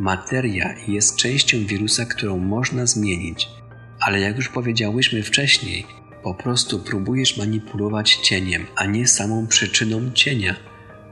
Materia 0.00 0.74
jest 0.88 1.16
częścią 1.16 1.66
wirusa, 1.66 2.04
którą 2.04 2.38
można 2.38 2.86
zmienić– 2.86 3.48
ale 4.00 4.20
jak 4.20 4.36
już 4.36 4.48
powiedziałyśmy 4.48 5.22
wcześniej, 5.22 5.86
po 6.22 6.34
prostu 6.34 6.78
próbujesz 6.78 7.36
manipulować 7.36 8.14
cieniem, 8.14 8.66
a 8.76 8.86
nie 8.86 9.08
samą 9.08 9.46
przyczyną 9.46 10.12
cienia. 10.12 10.56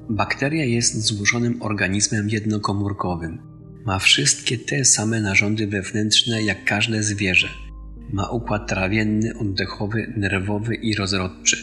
Bakteria 0.09 0.65
jest 0.65 1.01
złożonym 1.01 1.61
organizmem 1.61 2.29
jednokomórkowym. 2.29 3.54
Ma 3.85 3.99
wszystkie 3.99 4.57
te 4.57 4.85
same 4.85 5.21
narządy 5.21 5.67
wewnętrzne 5.67 6.43
jak 6.43 6.65
każde 6.65 7.03
zwierzę. 7.03 7.47
Ma 8.13 8.29
układ 8.29 8.69
trawienny, 8.69 9.37
oddechowy, 9.37 10.13
nerwowy 10.17 10.75
i 10.75 10.95
rozrodczy. 10.95 11.57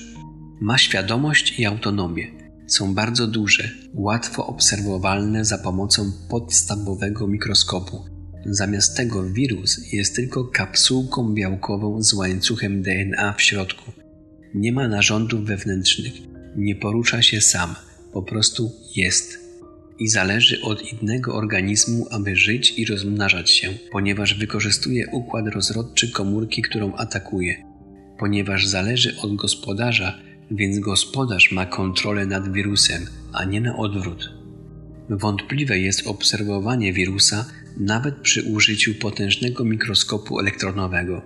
Ma 0.60 0.78
świadomość 0.78 1.58
i 1.58 1.66
autonomię. 1.66 2.26
Są 2.66 2.94
bardzo 2.94 3.26
duże, 3.26 3.70
łatwo 3.94 4.46
obserwowalne 4.46 5.44
za 5.44 5.58
pomocą 5.58 6.12
podstawowego 6.30 7.26
mikroskopu. 7.28 8.04
Zamiast 8.46 8.96
tego 8.96 9.30
wirus 9.30 9.92
jest 9.92 10.16
tylko 10.16 10.44
kapsułką 10.44 11.34
białkową 11.34 12.02
z 12.02 12.14
łańcuchem 12.14 12.82
DNA 12.82 13.32
w 13.32 13.42
środku. 13.42 13.92
Nie 14.54 14.72
ma 14.72 14.88
narządów 14.88 15.44
wewnętrznych, 15.44 16.12
nie 16.56 16.74
porusza 16.74 17.22
się 17.22 17.40
sam, 17.40 17.74
po 18.12 18.22
prostu 18.22 18.72
jest 18.96 19.41
i 20.02 20.08
zależy 20.08 20.60
od 20.62 20.92
innego 20.92 21.34
organizmu, 21.34 22.06
aby 22.10 22.36
żyć 22.36 22.78
i 22.78 22.84
rozmnażać 22.84 23.50
się, 23.50 23.68
ponieważ 23.92 24.34
wykorzystuje 24.34 25.06
układ 25.12 25.48
rozrodczy 25.48 26.12
komórki, 26.12 26.62
którą 26.62 26.94
atakuje. 26.94 27.64
Ponieważ 28.18 28.66
zależy 28.66 29.16
od 29.20 29.36
gospodarza, 29.36 30.18
więc 30.50 30.78
gospodarz 30.78 31.52
ma 31.52 31.66
kontrolę 31.66 32.26
nad 32.26 32.52
wirusem, 32.52 33.06
a 33.32 33.44
nie 33.44 33.60
na 33.60 33.76
odwrót. 33.76 34.32
Wątpliwe 35.10 35.78
jest 35.78 36.06
obserwowanie 36.06 36.92
wirusa 36.92 37.46
nawet 37.80 38.14
przy 38.16 38.42
użyciu 38.42 38.94
potężnego 38.94 39.64
mikroskopu 39.64 40.38
elektronowego. 40.38 41.22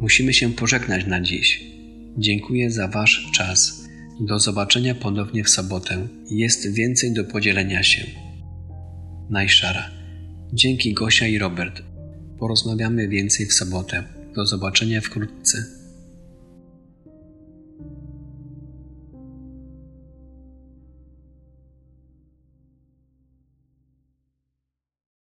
Musimy 0.00 0.34
się 0.34 0.52
pożegnać 0.52 1.06
na 1.06 1.20
dziś. 1.20 1.64
Dziękuję 2.18 2.70
za 2.70 2.88
Wasz 2.88 3.30
czas 3.34 3.85
do 4.20 4.38
zobaczenia 4.38 4.94
ponownie 4.94 5.44
w 5.44 5.50
sobotę. 5.50 6.08
Jest 6.30 6.72
więcej 6.72 7.14
do 7.14 7.24
podzielenia 7.24 7.82
się. 7.82 8.06
Najszara. 9.30 9.90
Dzięki 10.52 10.94
Gosia 10.94 11.26
i 11.26 11.38
Robert. 11.38 11.82
Porozmawiamy 12.38 13.08
więcej 13.08 13.46
w 13.46 13.52
sobotę. 13.52 14.04
Do 14.34 14.46
zobaczenia 14.46 15.00
wkrótce. 15.00 15.75